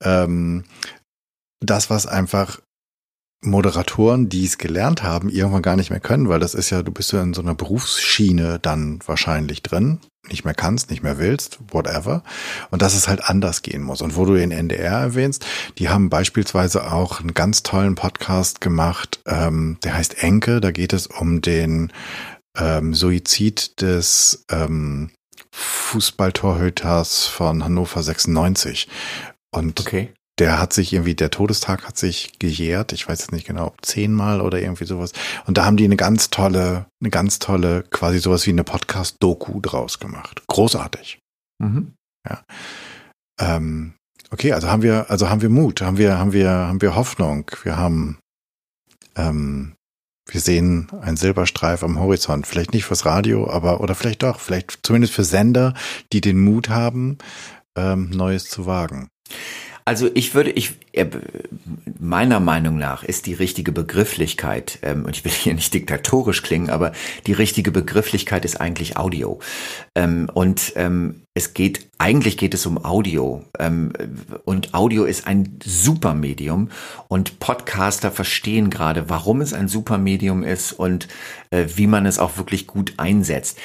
[0.02, 0.64] Ähm,
[1.60, 2.60] das, was einfach
[3.42, 6.92] Moderatoren, die es gelernt haben, irgendwann gar nicht mehr können, weil das ist ja, du
[6.92, 11.60] bist ja in so einer Berufsschiene dann wahrscheinlich drin, nicht mehr kannst, nicht mehr willst,
[11.72, 12.24] whatever.
[12.72, 14.02] Und dass es halt anders gehen muss.
[14.02, 15.46] Und wo du den NDR erwähnst,
[15.78, 20.94] die haben beispielsweise auch einen ganz tollen Podcast gemacht, ähm, der heißt Enke, da geht
[20.94, 21.94] es um den
[22.58, 25.12] ähm, Suizid des ähm,
[25.52, 28.88] Fußballtorhüters von Hannover 96.
[29.52, 33.48] Und okay der hat sich irgendwie, der Todestag hat sich gejährt, ich weiß jetzt nicht
[33.48, 35.12] genau, zehnmal oder irgendwie sowas.
[35.46, 39.60] Und da haben die eine ganz tolle, eine ganz tolle, quasi sowas wie eine Podcast-Doku
[39.62, 40.44] draus gemacht.
[40.48, 41.20] Großartig.
[41.60, 41.94] Mhm.
[42.30, 42.44] Ja.
[43.40, 43.94] Ähm,
[44.30, 47.50] okay, also haben wir, also haben wir Mut, haben wir, haben wir, haben wir Hoffnung,
[47.64, 48.20] wir haben,
[49.16, 49.74] ähm,
[50.30, 52.46] wir sehen einen Silberstreif am Horizont.
[52.46, 55.74] Vielleicht nicht fürs Radio, aber, oder vielleicht doch, vielleicht zumindest für Sender,
[56.12, 57.18] die den Mut haben,
[57.78, 59.08] ähm, Neues zu wagen.
[59.88, 61.06] Also ich würde, ich äh,
[61.98, 66.70] meiner Meinung nach ist die richtige Begrifflichkeit, ähm, und ich will hier nicht diktatorisch klingen,
[66.70, 66.92] aber
[67.26, 69.40] die richtige Begrifflichkeit ist eigentlich Audio.
[69.96, 73.46] Ähm, und ähm, es geht, eigentlich geht es um Audio.
[73.58, 73.94] Ähm,
[74.44, 76.70] und Audio ist ein super Medium.
[77.08, 81.08] Und Podcaster verstehen gerade, warum es ein super Medium ist und
[81.50, 83.58] äh, wie man es auch wirklich gut einsetzt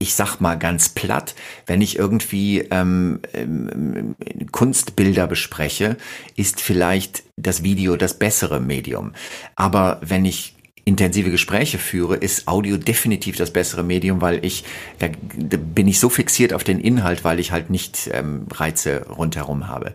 [0.00, 1.34] ich sag mal ganz platt,
[1.66, 4.14] wenn ich irgendwie ähm, ähm,
[4.52, 5.96] Kunstbilder bespreche,
[6.36, 9.12] ist vielleicht das Video das bessere Medium.
[9.56, 14.64] Aber wenn ich intensive Gespräche führe, ist Audio definitiv das bessere Medium, weil ich,
[15.00, 19.68] da, bin ich so fixiert auf den Inhalt, weil ich halt nicht ähm, Reize rundherum
[19.68, 19.94] habe.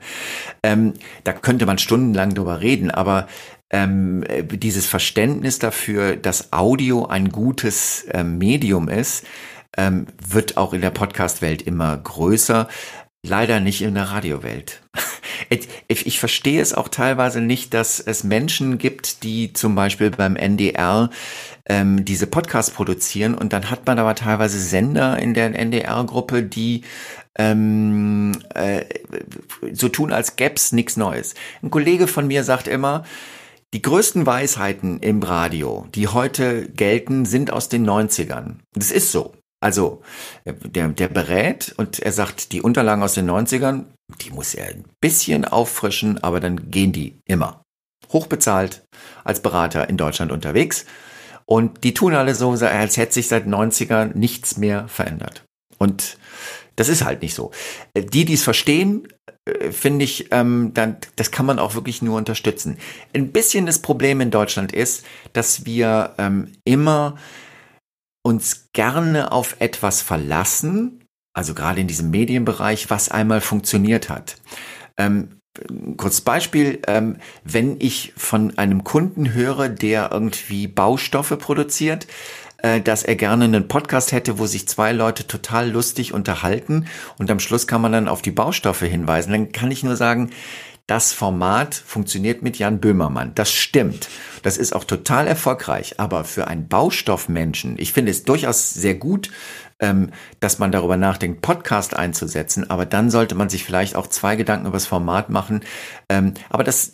[0.62, 0.94] Ähm,
[1.24, 3.28] da könnte man stundenlang drüber reden, aber
[3.72, 9.26] ähm, dieses Verständnis dafür, dass Audio ein gutes ähm, Medium ist,
[9.78, 12.68] ähm, wird auch in der Podcast-Welt immer größer.
[13.26, 14.82] Leider nicht in der Radiowelt.
[15.88, 21.10] Ich verstehe es auch teilweise nicht, dass es Menschen gibt, die zum Beispiel beim NDR
[21.66, 26.84] ähm, diese Podcasts produzieren und dann hat man aber teilweise Sender in der NDR-Gruppe, die
[27.38, 28.86] ähm, äh,
[29.72, 31.36] so tun, als gäb's nichts Neues.
[31.62, 33.04] Ein Kollege von mir sagt immer,
[33.74, 38.58] die größten Weisheiten im Radio, die heute gelten, sind aus den 90ern.
[38.74, 39.34] Das ist so.
[39.64, 40.02] Also
[40.46, 43.86] der, der berät und er sagt, die Unterlagen aus den 90ern,
[44.20, 47.64] die muss er ein bisschen auffrischen, aber dann gehen die immer.
[48.12, 48.84] Hochbezahlt
[49.24, 50.86] als Berater in Deutschland unterwegs.
[51.46, 55.46] Und die tun alle so, als hätte sich seit 90ern nichts mehr verändert.
[55.78, 56.18] Und
[56.76, 57.52] das ist halt nicht so.
[57.96, 59.08] Die, die es verstehen,
[59.46, 62.78] äh, finde ich, ähm, dann, das kann man auch wirklich nur unterstützen.
[63.14, 67.16] Ein bisschen das Problem in Deutschland ist, dass wir ähm, immer
[68.24, 71.04] uns gerne auf etwas verlassen,
[71.34, 74.38] also gerade in diesem Medienbereich, was einmal funktioniert hat.
[74.98, 75.40] Ähm,
[75.98, 82.08] Kurz Beispiel, ähm, wenn ich von einem Kunden höre, der irgendwie Baustoffe produziert,
[82.58, 86.88] äh, dass er gerne einen Podcast hätte, wo sich zwei Leute total lustig unterhalten
[87.20, 90.32] und am Schluss kann man dann auf die Baustoffe hinweisen, dann kann ich nur sagen,
[90.88, 93.34] das Format funktioniert mit Jan Böhmermann.
[93.36, 94.10] Das stimmt.
[94.42, 96.00] Das ist auch total erfolgreich.
[96.00, 99.32] Aber für einen Baustoffmenschen, ich finde es durchaus sehr gut,
[99.80, 100.12] ähm,
[100.42, 102.70] dass man darüber nachdenkt, Podcast einzusetzen.
[102.70, 105.62] Aber dann sollte man sich vielleicht auch zwei Gedanken über das Format machen.
[106.10, 106.94] Ähm, aber das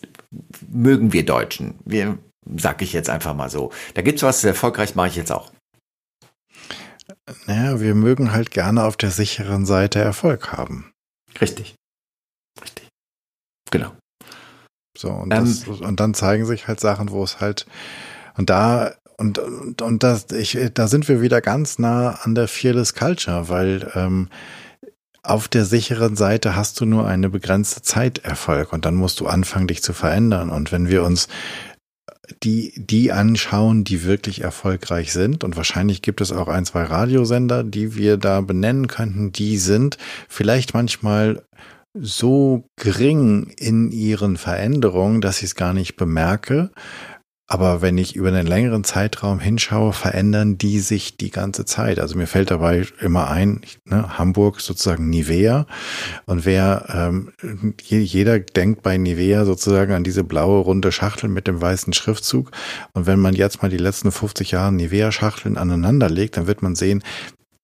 [0.68, 1.74] mögen wir Deutschen.
[1.84, 2.18] Wir,
[2.56, 3.72] sag ich jetzt einfach mal so.
[3.94, 5.50] Da gibt's was, sehr erfolgreich mache ich jetzt auch.
[7.46, 10.92] Naja, wir mögen halt gerne auf der sicheren Seite Erfolg haben.
[11.40, 11.74] Richtig.
[13.70, 13.92] Genau.
[14.96, 17.66] So, und, ähm, das, und dann zeigen sich halt Sachen, wo es halt,
[18.36, 22.48] und da, und, und, und das, ich, da sind wir wieder ganz nah an der
[22.48, 24.28] Fearless Culture, weil ähm,
[25.22, 29.26] auf der sicheren Seite hast du nur eine begrenzte Zeit Erfolg und dann musst du
[29.26, 30.50] anfangen, dich zu verändern.
[30.50, 31.28] Und wenn wir uns
[32.42, 37.64] die, die anschauen, die wirklich erfolgreich sind, und wahrscheinlich gibt es auch ein, zwei Radiosender,
[37.64, 39.98] die wir da benennen könnten, die sind
[40.28, 41.42] vielleicht manchmal
[41.94, 46.70] so gering in ihren Veränderungen, dass ich es gar nicht bemerke.
[47.52, 51.98] Aber wenn ich über einen längeren Zeitraum hinschaue, verändern die sich die ganze Zeit.
[51.98, 55.66] Also mir fällt dabei immer ein, ne, Hamburg sozusagen Nivea.
[56.26, 57.32] Und wer, ähm,
[57.82, 62.52] jeder denkt bei Nivea sozusagen an diese blaue runde Schachtel mit dem weißen Schriftzug.
[62.92, 66.76] Und wenn man jetzt mal die letzten 50 Jahre Nivea-Schachteln aneinander legt, dann wird man
[66.76, 67.02] sehen,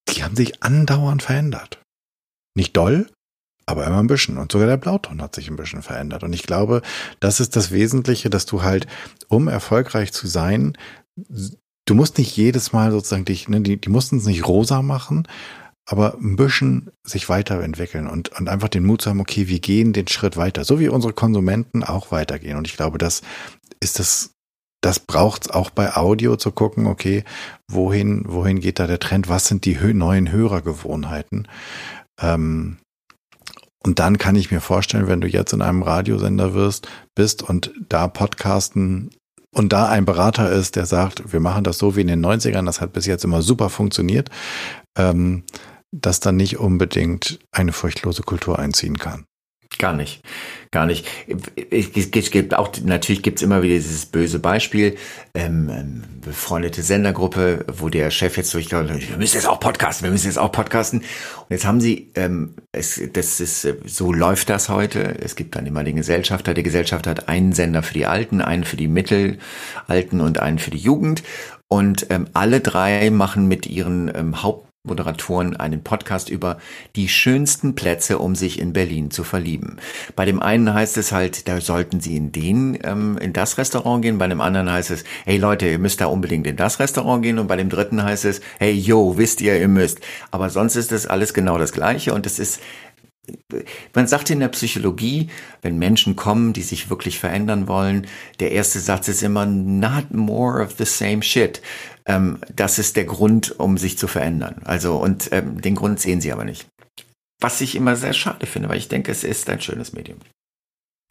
[0.09, 1.81] die haben sich andauernd verändert.
[2.57, 3.07] Nicht doll,
[3.67, 4.39] aber immer ein bisschen.
[4.39, 6.23] Und sogar der Blauton hat sich ein bisschen verändert.
[6.23, 6.83] Und ich glaube,
[7.21, 8.87] das ist das Wesentliche, dass du halt,
[9.29, 10.79] um erfolgreich zu sein,
[11.17, 15.27] du musst nicht jedes Mal sozusagen dich, ne, die, die mussten es nicht rosa machen,
[15.89, 19.93] aber ein bisschen sich weiterentwickeln und, und einfach den Mut zu haben, okay, wir gehen
[19.93, 22.57] den Schritt weiter, so wie unsere Konsumenten auch weitergehen.
[22.57, 23.23] Und ich glaube, das
[23.81, 24.33] ist das,
[24.81, 27.25] das braucht's auch bei Audio zu gucken, okay,
[27.71, 29.29] wohin, wohin geht da der Trend?
[29.29, 31.47] Was sind die neuen Hörergewohnheiten?
[32.21, 32.79] Ähm,
[33.87, 37.71] und dann kann ich mir vorstellen, wenn du jetzt in einem Radiosender wirst, bist und
[37.89, 39.11] da Podcasten
[39.53, 42.67] und da ein Berater ist, der sagt, wir machen das so wie in den 90ern,
[42.67, 44.29] das hat bis jetzt immer super funktioniert,
[44.99, 45.45] ähm,
[45.93, 49.25] dass dann nicht unbedingt eine furchtlose Kultur einziehen kann.
[49.79, 50.23] Gar nicht,
[50.71, 51.07] gar nicht.
[51.71, 54.97] Es gibt auch natürlich gibt's immer wieder dieses böse Beispiel,
[55.35, 60.13] ähm, ähm, befreundete Sendergruppe, wo der Chef jetzt durchgeht, wir müssen jetzt auch podcasten, wir
[60.13, 61.01] müssen jetzt auch podcasten.
[61.01, 65.19] Und jetzt haben sie, ähm, es, das ist so läuft das heute.
[65.21, 66.55] Es gibt dann immer den Gesellschafter.
[66.55, 70.71] Der Gesellschafter hat einen Sender für die Alten, einen für die Mittelalten und einen für
[70.71, 71.23] die Jugend.
[71.69, 76.59] Und ähm, alle drei machen mit ihren ähm, Haupt Moderatoren einen Podcast über
[76.95, 79.79] die schönsten Plätze, um sich in Berlin zu verlieben.
[80.15, 84.03] Bei dem einen heißt es halt, da sollten Sie in den, ähm, in das Restaurant
[84.03, 87.23] gehen, bei dem anderen heißt es, hey Leute, ihr müsst da unbedingt in das Restaurant
[87.23, 90.01] gehen und bei dem dritten heißt es, hey yo, wisst ihr, ihr müsst.
[90.31, 92.61] Aber sonst ist das alles genau das Gleiche und es ist
[93.95, 95.31] man sagt in der Psychologie,
[95.63, 98.07] wenn Menschen kommen, die sich wirklich verändern wollen,
[98.41, 101.63] der erste Satz ist immer not more of the same shit.
[102.07, 104.63] Ähm, das ist der Grund, um sich zu verändern.
[104.65, 106.67] Also, und ähm, den Grund sehen sie aber nicht.
[107.41, 110.19] Was ich immer sehr schade finde, weil ich denke, es ist ein schönes Medium.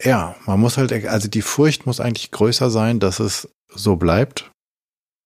[0.02, 4.50] Ja, man muss halt, also die Furcht muss eigentlich größer sein, dass es so bleibt,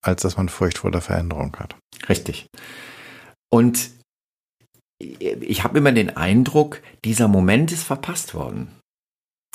[0.03, 1.77] als dass man Furcht vor der Veränderung hat.
[2.09, 2.47] Richtig.
[3.51, 3.91] Und
[5.01, 8.69] ich habe immer den Eindruck, dieser Moment ist verpasst worden.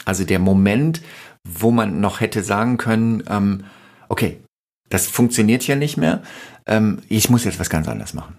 [0.03, 1.01] Also der Moment,
[1.47, 3.65] wo man noch hätte sagen können, ähm,
[4.09, 4.41] okay,
[4.89, 6.21] das funktioniert hier nicht mehr,
[6.67, 8.37] ähm, ich muss jetzt was ganz anderes machen.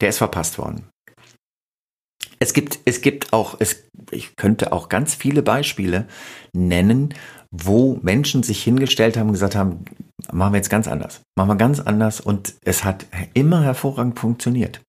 [0.00, 0.88] Der ist verpasst worden.
[2.38, 6.08] Es gibt, es gibt auch, es, ich könnte auch ganz viele Beispiele
[6.52, 7.14] nennen,
[7.52, 9.84] wo Menschen sich hingestellt haben und gesagt haben,
[10.32, 11.20] machen wir jetzt ganz anders.
[11.36, 14.80] Machen wir ganz anders und es hat immer hervorragend funktioniert.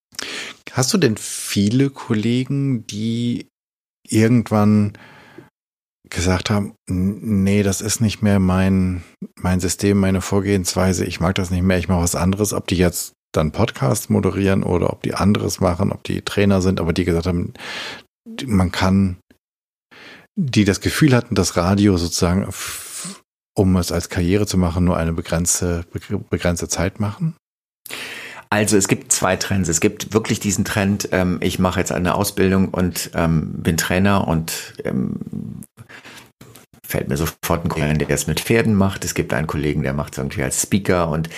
[0.71, 3.47] Hast du denn viele Kollegen, die
[4.07, 4.97] irgendwann
[6.09, 9.03] gesagt haben, nee, das ist nicht mehr mein,
[9.35, 12.77] mein System, meine Vorgehensweise, ich mag das nicht mehr, ich mache was anderes, ob die
[12.77, 17.05] jetzt dann Podcast moderieren oder ob die anderes machen, ob die Trainer sind, aber die
[17.05, 17.53] gesagt haben,
[18.45, 19.17] man kann,
[20.35, 22.47] die das Gefühl hatten, das Radio sozusagen,
[23.55, 25.85] um es als Karriere zu machen, nur eine begrenzte,
[26.29, 27.35] begrenzte Zeit machen?
[28.53, 29.67] Also es gibt zwei Trends.
[29.67, 34.27] Es gibt wirklich diesen Trend, ähm, ich mache jetzt eine Ausbildung und ähm, bin Trainer
[34.27, 35.61] und ähm,
[36.85, 39.05] fällt mir sofort ein Kollege, der es mit Pferden macht.
[39.05, 41.29] Es gibt einen Kollegen, der macht es irgendwie als Speaker und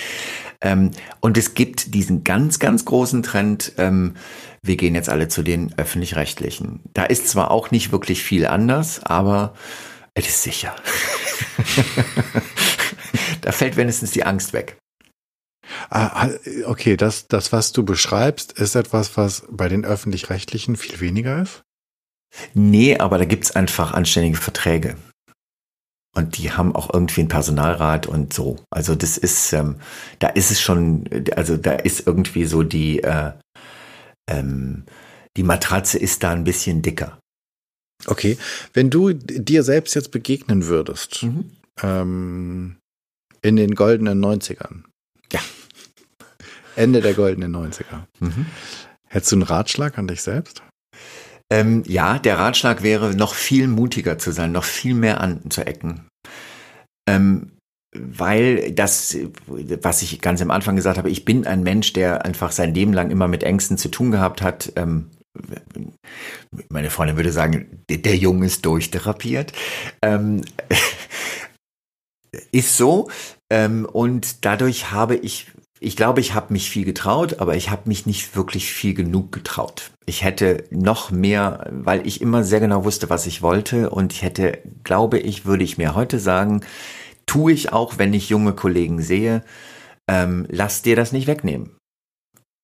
[0.59, 0.91] ähm,
[1.21, 4.15] und es gibt diesen ganz, ganz großen Trend, ähm,
[4.61, 6.81] wir gehen jetzt alle zu den öffentlich-rechtlichen.
[6.93, 9.53] Da ist zwar auch nicht wirklich viel anders, aber
[10.15, 10.75] es ist sicher.
[13.41, 14.75] da fällt wenigstens die Angst weg.
[15.89, 16.29] Ah,
[16.65, 21.63] okay, das, das, was du beschreibst, ist etwas, was bei den öffentlich-rechtlichen viel weniger ist?
[22.53, 24.97] Nee, aber da gibt's einfach anständige Verträge.
[26.15, 28.57] Und die haben auch irgendwie einen Personalrat und so.
[28.69, 29.75] Also das ist, ähm,
[30.19, 33.33] da ist es schon, also da ist irgendwie so die, äh,
[34.29, 34.85] ähm,
[35.35, 37.19] die Matratze ist da ein bisschen dicker.
[38.07, 38.37] Okay,
[38.73, 41.51] wenn du dir selbst jetzt begegnen würdest, mhm.
[41.81, 42.77] ähm,
[43.41, 44.83] in den goldenen 90ern.
[46.75, 48.03] Ende der goldenen 90er.
[48.19, 48.45] Mhm.
[49.07, 50.63] Hättest du einen Ratschlag an dich selbst?
[51.51, 56.07] Ähm, ja, der Ratschlag wäre, noch viel mutiger zu sein, noch viel mehr anzuecken.
[57.07, 57.51] Ähm,
[57.97, 59.15] weil das,
[59.47, 62.93] was ich ganz am Anfang gesagt habe, ich bin ein Mensch, der einfach sein Leben
[62.93, 64.73] lang immer mit Ängsten zu tun gehabt hat.
[64.75, 65.11] Ähm,
[66.69, 69.53] meine Freundin würde sagen, der Junge ist durchtherapiert.
[70.01, 70.41] Ähm,
[72.51, 73.09] ist so.
[73.49, 75.47] Ähm, und dadurch habe ich
[75.85, 79.31] ich glaube, ich habe mich viel getraut, aber ich habe mich nicht wirklich viel genug
[79.31, 79.91] getraut.
[80.07, 84.23] Ich hätte noch mehr, weil ich immer sehr genau wusste, was ich wollte und ich
[84.23, 86.61] hätte, glaube ich, würde ich mir heute sagen,
[87.27, 89.43] tue ich auch, wenn ich junge Kollegen sehe,
[90.07, 91.77] ähm, lass dir das nicht wegnehmen.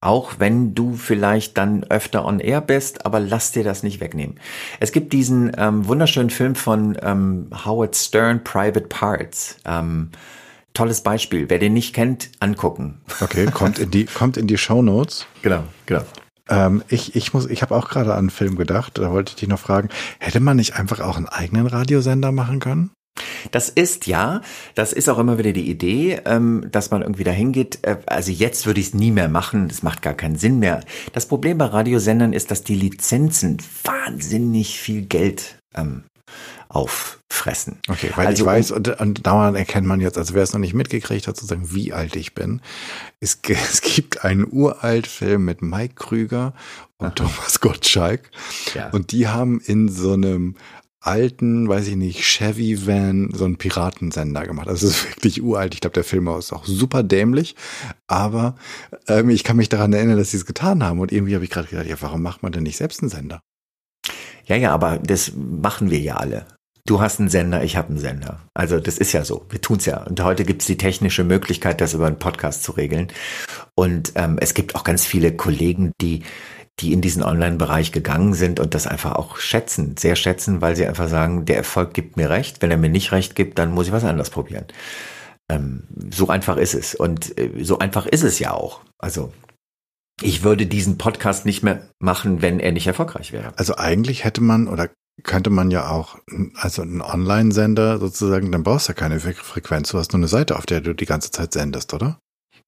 [0.04, 4.40] Auch wenn du vielleicht dann öfter on air bist, aber lass dir das nicht wegnehmen.
[4.80, 9.58] Es gibt diesen ähm, wunderschönen Film von ähm, Howard Stern, Private Parts.
[9.64, 10.10] Ähm,
[10.74, 11.50] tolles Beispiel.
[11.50, 13.02] Wer den nicht kennt, angucken.
[13.20, 15.26] Okay, kommt in die, kommt in die Show Notes.
[15.42, 16.04] Genau, genau.
[16.50, 18.98] Ähm, ich, ich muss, ich habe auch gerade an einen Film gedacht.
[18.98, 22.60] Da wollte ich dich noch fragen: Hätte man nicht einfach auch einen eigenen Radiosender machen
[22.60, 22.92] können?
[23.52, 24.42] Das ist ja,
[24.76, 27.80] das ist auch immer wieder die Idee, ähm, dass man irgendwie dahin geht.
[27.84, 30.82] Äh, also jetzt würde ich es nie mehr machen, das macht gar keinen Sinn mehr.
[31.14, 36.04] Das Problem bei Radiosendern ist, dass die Lizenzen wahnsinnig viel Geld ähm,
[36.70, 37.80] auffressen.
[37.90, 40.60] Okay, weil also, ich weiß, und, und dauernd erkennt man jetzt, als wer es noch
[40.60, 42.62] nicht mitgekriegt hat, sozusagen, wie alt ich bin.
[43.20, 46.54] Es, es gibt einen uralt Film mit Mike Krüger
[46.98, 47.16] und Aha.
[47.16, 48.32] Thomas Gottschalk.
[48.74, 48.90] Ja.
[48.92, 50.56] Und die haben in so einem
[51.02, 54.68] alten, weiß ich nicht, Chevy Van so einen Piratensender gemacht.
[54.68, 55.74] Das ist wirklich uralt.
[55.74, 57.56] Ich glaube, der Film ist auch super dämlich,
[58.08, 58.56] aber
[59.08, 61.00] ähm, ich kann mich daran erinnern, dass sie es getan haben.
[61.00, 63.42] Und irgendwie habe ich gerade gedacht, ja, warum macht man denn nicht selbst einen Sender?
[64.46, 66.46] Ja, ja, aber das machen wir ja alle.
[66.86, 68.40] Du hast einen Sender, ich habe einen Sender.
[68.54, 69.46] Also das ist ja so.
[69.50, 70.04] Wir tun's ja.
[70.04, 73.10] Und heute gibt's die technische Möglichkeit, das über einen Podcast zu regeln.
[73.76, 76.24] Und ähm, es gibt auch ganz viele Kollegen, die
[76.80, 80.88] die in diesen Online-Bereich gegangen sind und das einfach auch schätzen, sehr schätzen, weil sie
[80.88, 82.62] einfach sagen, der Erfolg gibt mir recht.
[82.62, 84.66] Wenn er mir nicht recht gibt, dann muss ich was anderes probieren.
[85.50, 86.96] Ähm, so einfach ist es.
[86.96, 88.82] Und äh, so einfach ist es ja auch.
[88.98, 89.32] Also
[90.22, 93.54] ich würde diesen Podcast nicht mehr machen, wenn er nicht erfolgreich wäre.
[93.58, 94.90] Also eigentlich hätte man oder
[95.24, 96.18] könnte man ja auch,
[96.56, 100.58] also einen Online-Sender sozusagen, dann brauchst du ja keine Frequenz, du hast nur eine Seite,
[100.58, 102.20] auf der du die ganze Zeit sendest, oder?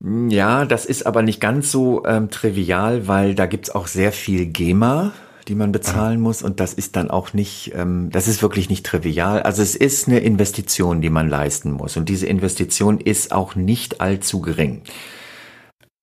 [0.01, 4.47] Ja, das ist aber nicht ganz so ähm, trivial, weil da gibt's auch sehr viel
[4.47, 5.13] GEMA,
[5.47, 8.85] die man bezahlen muss und das ist dann auch nicht, ähm, das ist wirklich nicht
[8.85, 9.43] trivial.
[9.43, 14.01] Also es ist eine Investition, die man leisten muss und diese Investition ist auch nicht
[14.01, 14.83] allzu gering.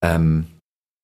[0.03, 0.46] Ähm,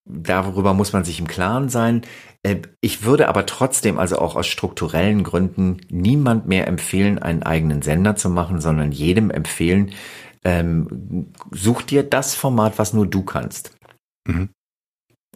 [0.06, 2.02] darüber muss man sich im Klaren sein.
[2.42, 7.82] Äh, ich würde aber trotzdem, also auch aus strukturellen Gründen, niemand mehr empfehlen, einen eigenen
[7.82, 9.92] Sender zu machen, sondern jedem empfehlen,
[10.44, 13.72] ähm, such dir das Format, was nur du kannst.
[14.26, 14.50] Mhm.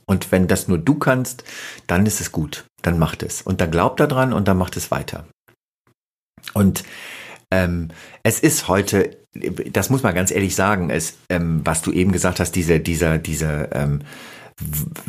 [0.06, 1.44] Und wenn das nur du kannst,
[1.86, 2.64] dann ist es gut.
[2.82, 3.42] Dann macht es.
[3.42, 5.26] Und dann glaubt er dran und dann macht es weiter.
[6.54, 6.84] Und
[7.50, 7.88] ähm,
[8.22, 12.40] es ist heute, das muss man ganz ehrlich sagen, es, ähm, was du eben gesagt
[12.40, 14.00] hast, diese, dieser, diese, ähm,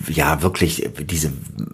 [0.08, 1.32] ja wirklich diese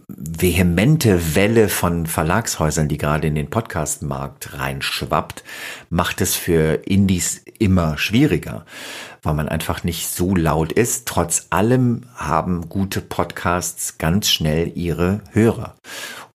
[0.08, 5.44] vehemente Welle von Verlagshäusern, die gerade in den Podcast-Markt reinschwappt,
[5.90, 8.66] macht es für Indies immer schwieriger,
[9.24, 11.08] weil man einfach nicht so laut ist.
[11.08, 15.76] Trotz allem haben gute Podcasts ganz schnell ihre Hörer.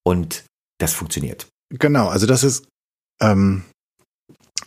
[0.05, 0.45] Und
[0.79, 1.47] das funktioniert.
[1.71, 2.67] Genau, also das ist,
[3.21, 3.65] ähm,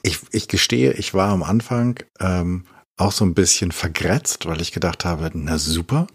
[0.02, 2.66] ich, ich gestehe, ich war am Anfang ähm,
[2.98, 6.08] auch so ein bisschen vergrätzt, weil ich gedacht habe, na super,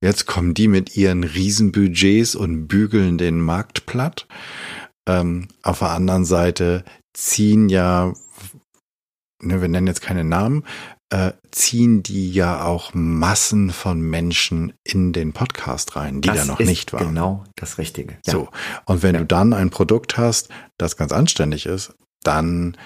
[0.00, 4.26] jetzt kommen die mit ihren Riesenbudgets und bügeln den Markt platt.
[5.06, 8.14] Ähm, auf der anderen Seite ziehen ja,
[9.42, 10.64] ne, wir nennen jetzt keine Namen,
[11.10, 16.44] äh, ziehen die ja auch Massen von Menschen in den Podcast rein, die das da
[16.46, 17.08] noch nicht waren.
[17.08, 18.14] Genau das Richtige.
[18.26, 18.32] Ja.
[18.32, 18.48] So.
[18.86, 19.20] Und wenn ja.
[19.20, 20.48] du dann ein Produkt hast,
[20.78, 22.78] das ganz anständig ist, dann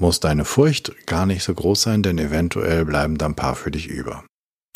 [0.00, 3.70] muss deine Furcht gar nicht so groß sein, denn eventuell bleiben da ein paar für
[3.70, 4.24] dich über.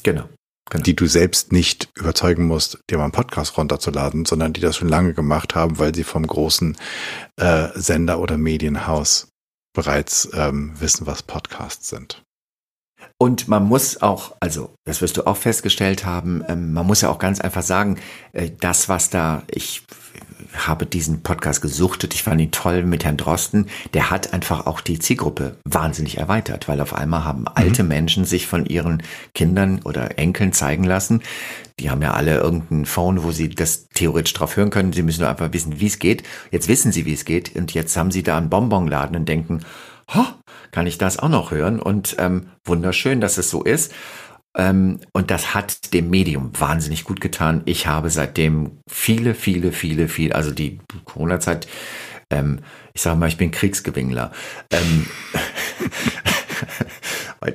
[0.03, 0.29] Genau.
[0.71, 0.85] Genau.
[0.85, 4.89] die du selbst nicht überzeugen musst, dir mal einen Podcast runterzuladen, sondern die das schon
[4.89, 6.77] lange gemacht haben, weil sie vom großen
[7.37, 9.29] äh, Sender oder Medienhaus
[9.75, 12.23] bereits ähm, wissen, was Podcasts sind.
[13.18, 17.11] Und man muss auch, also das wirst du auch festgestellt haben, ähm, man muss ja
[17.11, 17.99] auch ganz einfach sagen,
[18.33, 19.83] äh, das, was da, ich
[20.55, 22.14] habe diesen Podcast gesuchtet.
[22.14, 23.66] Ich fand ihn toll mit Herrn Drosten.
[23.94, 27.88] Der hat einfach auch die Zielgruppe wahnsinnig erweitert, weil auf einmal haben alte mhm.
[27.88, 29.03] Menschen sich von ihren
[29.34, 31.22] Kindern oder Enkeln zeigen lassen.
[31.78, 34.92] Die haben ja alle irgendein Phone, wo sie das theoretisch drauf hören können.
[34.92, 36.22] Sie müssen nur einfach wissen, wie es geht.
[36.51, 37.55] Jetzt wissen sie, wie es geht.
[37.57, 39.64] Und jetzt haben sie da einen Bonbonladen und denken,
[40.14, 40.26] oh,
[40.72, 41.80] kann ich das auch noch hören?
[41.80, 43.92] Und ähm, wunderschön, dass es so ist.
[44.57, 47.62] Ähm, und das hat dem Medium wahnsinnig gut getan.
[47.66, 51.68] Ich habe seitdem viele, viele, viele, viele, also die Corona-Zeit,
[52.30, 52.61] ähm,
[52.92, 54.32] ich sage mal, ich bin Kriegsgewinnler.
[54.72, 55.07] Ähm,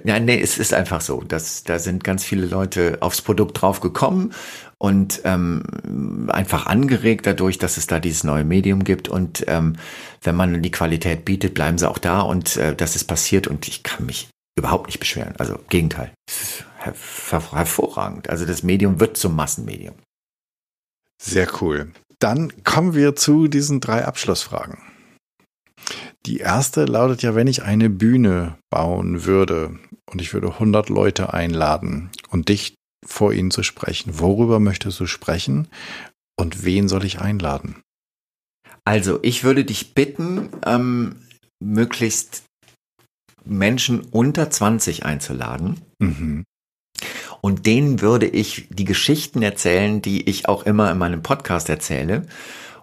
[0.03, 1.21] Nein, nee, es ist einfach so.
[1.21, 4.33] dass da sind ganz viele Leute aufs Produkt drauf gekommen
[4.79, 9.09] und ähm, einfach angeregt dadurch, dass es da dieses neue Medium gibt.
[9.09, 9.75] Und ähm,
[10.23, 13.67] wenn man die Qualität bietet, bleiben sie auch da und äh, das ist passiert und
[13.67, 14.27] ich kann mich
[14.57, 15.35] überhaupt nicht beschweren.
[15.37, 16.11] Also Gegenteil
[16.85, 18.29] hervorragend.
[18.29, 19.95] Also das Medium wird zum Massenmedium.
[21.21, 21.91] Sehr cool.
[22.19, 24.77] Dann kommen wir zu diesen drei Abschlussfragen.
[26.25, 29.77] Die erste lautet ja, wenn ich eine Bühne bauen würde
[30.11, 32.75] und ich würde 100 Leute einladen und dich
[33.05, 35.67] vor ihnen zu sprechen, worüber möchtest du sprechen
[36.39, 37.81] und wen soll ich einladen?
[38.83, 41.17] Also ich würde dich bitten, ähm,
[41.59, 42.43] möglichst
[43.43, 45.81] Menschen unter 20 einzuladen.
[45.99, 46.43] Mhm.
[47.45, 52.25] Und denen würde ich die Geschichten erzählen, die ich auch immer in meinem Podcast erzähle.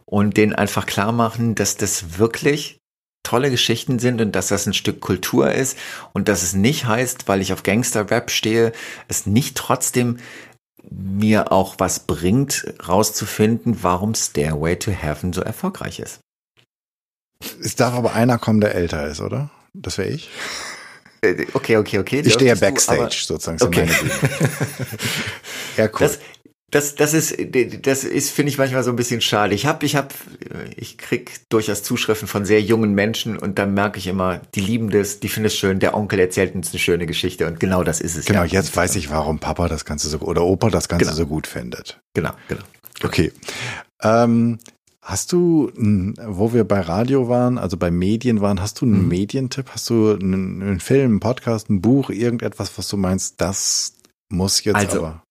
[0.04, 2.78] Und denen einfach klar machen, dass das wirklich
[3.24, 5.76] tolle Geschichten sind und dass das ein Stück Kultur ist
[6.12, 8.70] und dass es nicht heißt, weil ich auf Gangster-Rap stehe,
[9.08, 10.18] es nicht trotzdem
[10.88, 16.20] mir auch was bringt, rauszufinden, warum Stairway to Heaven so erfolgreich ist.
[17.60, 19.50] Es darf aber einer kommen, der älter ist, oder?
[19.74, 20.30] Das wäre ich.
[21.25, 22.23] Okay, okay, okay.
[22.25, 23.62] Ich stehe ja Backstage du, sozusagen.
[23.62, 23.87] Okay.
[25.77, 25.99] ja, cool.
[26.01, 26.18] Das,
[26.73, 27.37] das, das ist,
[27.83, 29.55] das ist, finde ich manchmal so ein bisschen schade.
[29.55, 30.09] Ich habe, ich habe,
[30.75, 34.90] ich krieg durchaus Zuschriften von sehr jungen Menschen und dann merke ich immer, die lieben
[34.90, 35.81] das, die finden es schön.
[35.81, 38.24] Der Onkel erzählt uns eine schöne Geschichte und genau das ist es.
[38.24, 38.47] Genau, ja.
[38.47, 41.16] jetzt weiß ich, warum Papa das Ganze so oder Opa das Ganze genau.
[41.16, 42.01] so gut findet.
[42.15, 42.62] Genau, genau.
[43.05, 43.32] Okay.
[44.03, 44.59] Ähm,
[45.05, 49.09] Hast du, wo wir bei Radio waren, also bei Medien waren, hast du einen mhm.
[49.09, 49.70] Medientipp?
[49.70, 53.97] Hast du einen, einen, Film, einen Podcast, ein Buch, irgendetwas, was du meinst, das
[54.31, 55.23] muss jetzt also, aber?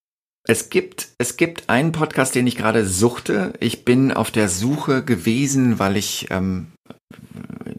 [0.46, 3.54] Es gibt, es gibt einen Podcast, den ich gerade suchte.
[3.60, 6.72] Ich bin auf der Suche gewesen, weil ich ähm,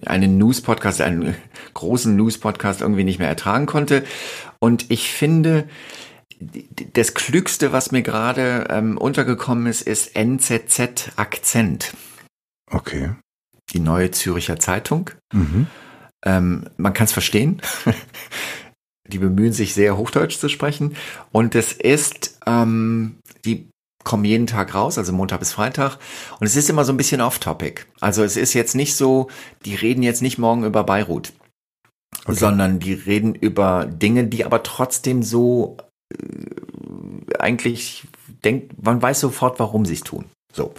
[0.04, 1.36] einen News-Podcast, einen
[1.76, 4.04] großen News-Podcast irgendwie nicht mehr ertragen konnte.
[4.60, 5.66] Und ich finde,
[6.94, 11.94] das Klügste, was mir gerade ähm, untergekommen ist, ist NZZ Akzent.
[12.72, 13.12] Okay.
[13.72, 15.10] Die neue Züricher Zeitung.
[15.34, 15.68] Mhm.
[16.26, 17.62] Ähm, man kann es verstehen.
[19.08, 20.96] die bemühen sich sehr Hochdeutsch zu sprechen.
[21.32, 23.70] Und es ist, ähm, die
[24.04, 25.98] kommen jeden Tag raus, also Montag bis Freitag.
[26.40, 27.86] Und es ist immer so ein bisschen off-topic.
[28.00, 29.30] Also es ist jetzt nicht so,
[29.66, 31.34] die reden jetzt nicht morgen über Beirut.
[32.26, 32.36] Okay.
[32.36, 35.78] Sondern die reden über Dinge, die aber trotzdem so
[37.40, 38.06] eigentlich
[38.44, 40.26] denkt, man weiß sofort, warum sie es tun.
[40.52, 40.74] So.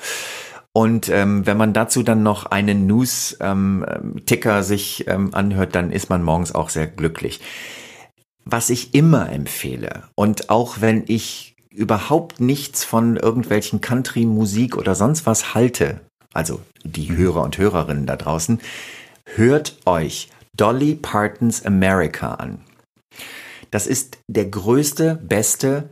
[0.72, 6.10] Und ähm, wenn man dazu dann noch einen News-Ticker ähm, sich ähm, anhört, dann ist
[6.10, 7.40] man morgens auch sehr glücklich.
[8.44, 15.26] Was ich immer empfehle, und auch wenn ich überhaupt nichts von irgendwelchen Country-Musik oder sonst
[15.26, 16.00] was halte,
[16.32, 18.60] also die Hörer und Hörerinnen da draußen,
[19.24, 22.60] hört euch Dolly Partons America an.
[23.74, 25.90] Das ist der größte, beste,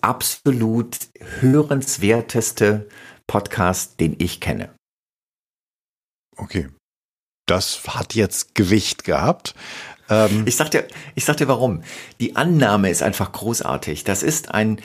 [0.00, 0.96] absolut
[1.40, 2.88] hörenswerteste
[3.26, 4.72] Podcast, den ich kenne.
[6.36, 6.68] Okay.
[7.48, 9.56] Das hat jetzt Gewicht gehabt.
[10.08, 10.86] Ähm ich sag dir,
[11.16, 11.82] ich sag dir warum.
[12.20, 14.04] Die Annahme ist einfach großartig.
[14.04, 14.80] Das ist ein,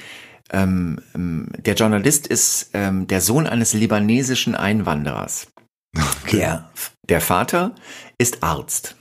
[0.49, 5.45] ähm, ähm der Journalist ist ähm, der Sohn eines libanesischen Einwanderers.
[6.23, 6.37] Okay.
[6.37, 6.71] Der,
[7.07, 7.75] der Vater
[8.17, 8.95] ist Arzt.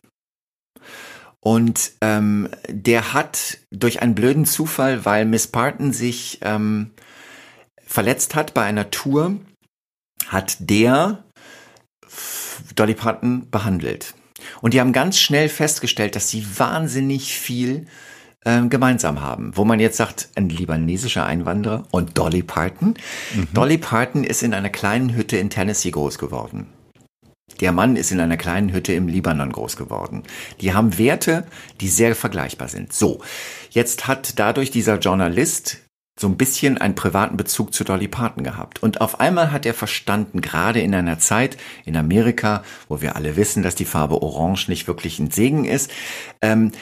[1.40, 6.90] Und ähm, der hat durch einen blöden Zufall, weil Miss Parton sich ähm,
[7.86, 9.36] verletzt hat bei einer Tour,
[10.28, 11.24] hat der
[12.76, 14.14] Dolly Parton behandelt.
[14.60, 17.86] Und die haben ganz schnell festgestellt, dass sie wahnsinnig viel
[18.44, 19.56] ähm, gemeinsam haben.
[19.56, 22.94] Wo man jetzt sagt, ein libanesischer Einwanderer und Dolly Parton.
[23.34, 23.48] Mhm.
[23.52, 26.66] Dolly Parton ist in einer kleinen Hütte in Tennessee groß geworden.
[27.60, 30.22] Der Mann ist in einer kleinen Hütte im Libanon groß geworden.
[30.60, 31.46] Die haben Werte,
[31.80, 32.92] die sehr vergleichbar sind.
[32.92, 33.20] So,
[33.70, 35.78] jetzt hat dadurch dieser Journalist
[36.18, 38.82] so ein bisschen einen privaten Bezug zu Dolly Parton gehabt.
[38.82, 41.56] Und auf einmal hat er verstanden, gerade in einer Zeit
[41.86, 45.90] in Amerika, wo wir alle wissen, dass die Farbe Orange nicht wirklich ein Segen ist,
[46.42, 46.72] ähm,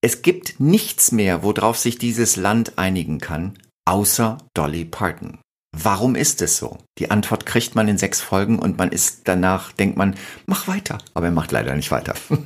[0.00, 5.38] es gibt nichts mehr, worauf sich dieses Land einigen kann, außer Dolly Parton.
[5.76, 6.78] Warum ist es so?
[6.98, 10.14] Die Antwort kriegt man in sechs Folgen und man ist danach, denkt man,
[10.46, 10.98] mach weiter.
[11.14, 12.14] Aber er macht leider nicht weiter.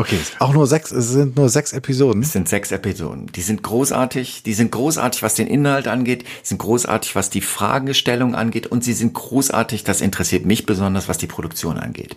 [0.00, 2.22] Okay, auch nur sechs, es sind nur sechs Episoden.
[2.22, 3.26] Es sind sechs Episoden.
[3.34, 4.44] Die sind großartig.
[4.44, 6.24] Die sind großartig, was den Inhalt angeht.
[6.44, 8.68] sind großartig, was die Fragestellung angeht.
[8.68, 12.16] Und sie sind großartig, das interessiert mich besonders, was die Produktion angeht.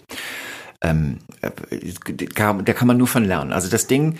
[0.83, 1.49] Ähm, äh,
[2.63, 3.51] da kann man nur von lernen.
[3.51, 4.19] Also das Ding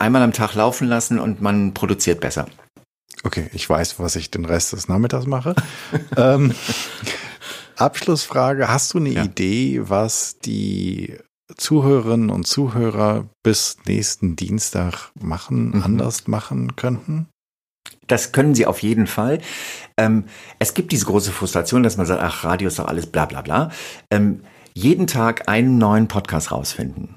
[0.00, 2.46] einmal am Tag laufen lassen und man produziert besser.
[3.24, 5.54] Okay, ich weiß, was ich den Rest des Nachmittags mache.
[6.16, 6.54] ähm,
[7.76, 9.24] Abschlussfrage, hast du eine ja.
[9.24, 11.16] Idee, was die
[11.56, 15.82] Zuhörerinnen und Zuhörer bis nächsten Dienstag machen, mhm.
[15.82, 17.28] anders machen könnten?
[18.06, 19.40] Das können sie auf jeden Fall.
[19.96, 20.24] Ähm,
[20.58, 23.42] es gibt diese große Frustration, dass man sagt, ach, Radio ist doch alles bla bla
[23.42, 23.70] bla.
[24.10, 24.42] Ähm,
[24.74, 27.14] jeden Tag einen neuen Podcast rausfinden.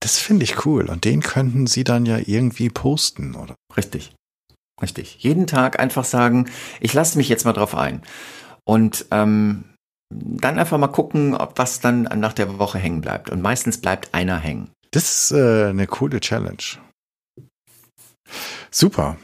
[0.00, 0.86] Das finde ich cool.
[0.88, 3.54] Und den könnten Sie dann ja irgendwie posten, oder?
[3.76, 4.14] Richtig.
[4.80, 5.16] Richtig.
[5.18, 6.48] Jeden Tag einfach sagen,
[6.80, 8.02] ich lasse mich jetzt mal drauf ein.
[8.64, 9.64] Und ähm,
[10.10, 13.30] dann einfach mal gucken, ob was dann nach der Woche hängen bleibt.
[13.30, 14.70] Und meistens bleibt einer hängen.
[14.90, 16.62] Das ist äh, eine coole Challenge.
[18.70, 19.16] Super.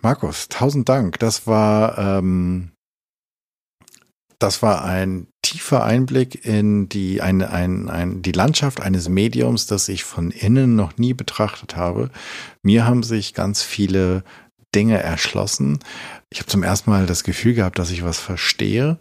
[0.00, 1.18] Markus, tausend Dank.
[1.18, 2.72] Das war, ähm,
[4.38, 9.88] das war ein tiefer Einblick in die, ein, ein, ein, die Landschaft eines Mediums, das
[9.88, 12.10] ich von innen noch nie betrachtet habe.
[12.62, 14.24] Mir haben sich ganz viele
[14.74, 15.80] Dinge erschlossen.
[16.30, 18.98] Ich habe zum ersten Mal das Gefühl gehabt, dass ich was verstehe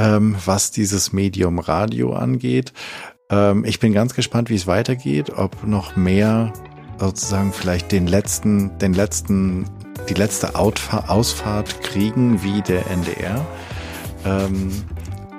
[0.00, 2.72] ähm, was dieses Medium Radio angeht.
[3.30, 6.52] Ähm, ich bin ganz gespannt, wie es weitergeht, ob noch mehr
[6.98, 9.66] sozusagen vielleicht den letzten, den letzten,
[10.08, 13.46] die letzte Outfa Ausfahrt kriegen wie der NDR.
[14.24, 14.70] Ähm,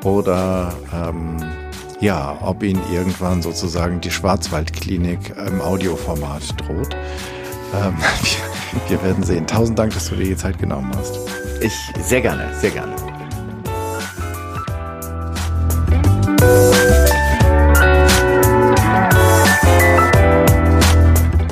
[0.03, 1.37] oder ähm,
[1.99, 6.95] ja, ob ihnen irgendwann sozusagen die Schwarzwaldklinik im Audioformat droht.
[7.75, 7.95] Ähm,
[8.87, 9.47] wir werden sehen.
[9.47, 11.19] Tausend Dank, dass du dir die Zeit genommen hast.
[11.61, 11.73] Ich
[12.03, 12.95] sehr gerne, sehr gerne.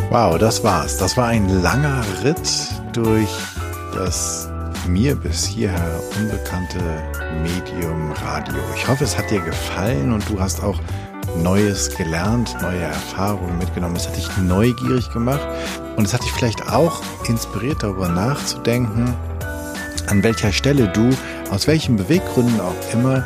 [0.09, 0.97] Wow, das war's.
[0.97, 3.29] Das war ein langer Ritt durch
[3.93, 4.49] das
[4.87, 6.79] mir bis hierher unbekannte
[7.43, 8.55] Medium Radio.
[8.75, 10.79] Ich hoffe, es hat dir gefallen und du hast auch
[11.37, 13.95] Neues gelernt, neue Erfahrungen mitgenommen.
[13.95, 15.45] Es hat dich neugierig gemacht
[15.95, 19.13] und es hat dich vielleicht auch inspiriert, darüber nachzudenken,
[20.07, 21.09] an welcher Stelle du,
[21.51, 23.25] aus welchen Beweggründen auch immer,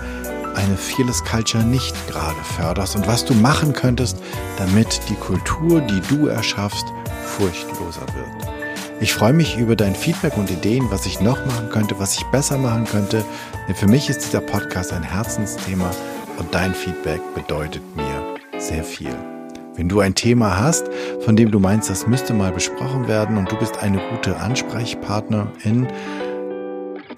[0.55, 4.17] eine Fearless Culture nicht gerade förderst und was du machen könntest,
[4.57, 6.85] damit die Kultur, die du erschaffst,
[7.25, 8.53] furchtloser wird.
[8.99, 12.23] Ich freue mich über dein Feedback und Ideen, was ich noch machen könnte, was ich
[12.25, 13.25] besser machen könnte.
[13.67, 15.91] Denn für mich ist dieser Podcast ein Herzensthema
[16.43, 19.15] und dein Feedback bedeutet mir sehr viel.
[19.75, 20.89] Wenn du ein Thema hast,
[21.21, 25.87] von dem du meinst, das müsste mal besprochen werden und du bist eine gute Ansprechpartnerin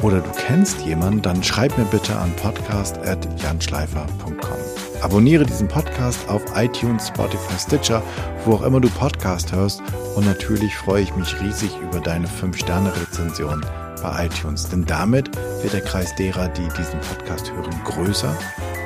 [0.04, 4.58] oder du kennst jemanden, dann schreib mir bitte an podcast.janschleifer.com.
[5.02, 8.02] Abonniere diesen Podcast auf iTunes, Spotify, Stitcher,
[8.46, 9.84] wo auch immer du Podcast hörst
[10.16, 13.66] und natürlich freue ich mich riesig über deine 5-Sterne-Rezension
[14.02, 15.30] bei iTunes, denn damit
[15.64, 18.38] wird der Kreis derer, die diesen Podcast hören, größer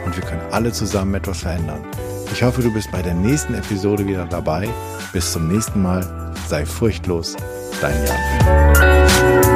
[0.09, 1.85] und wir können alle zusammen etwas verändern.
[2.33, 4.67] Ich hoffe, du bist bei der nächsten Episode wieder dabei.
[5.13, 6.33] Bis zum nächsten Mal.
[6.47, 7.35] Sei furchtlos.
[7.79, 9.48] Dein Jan.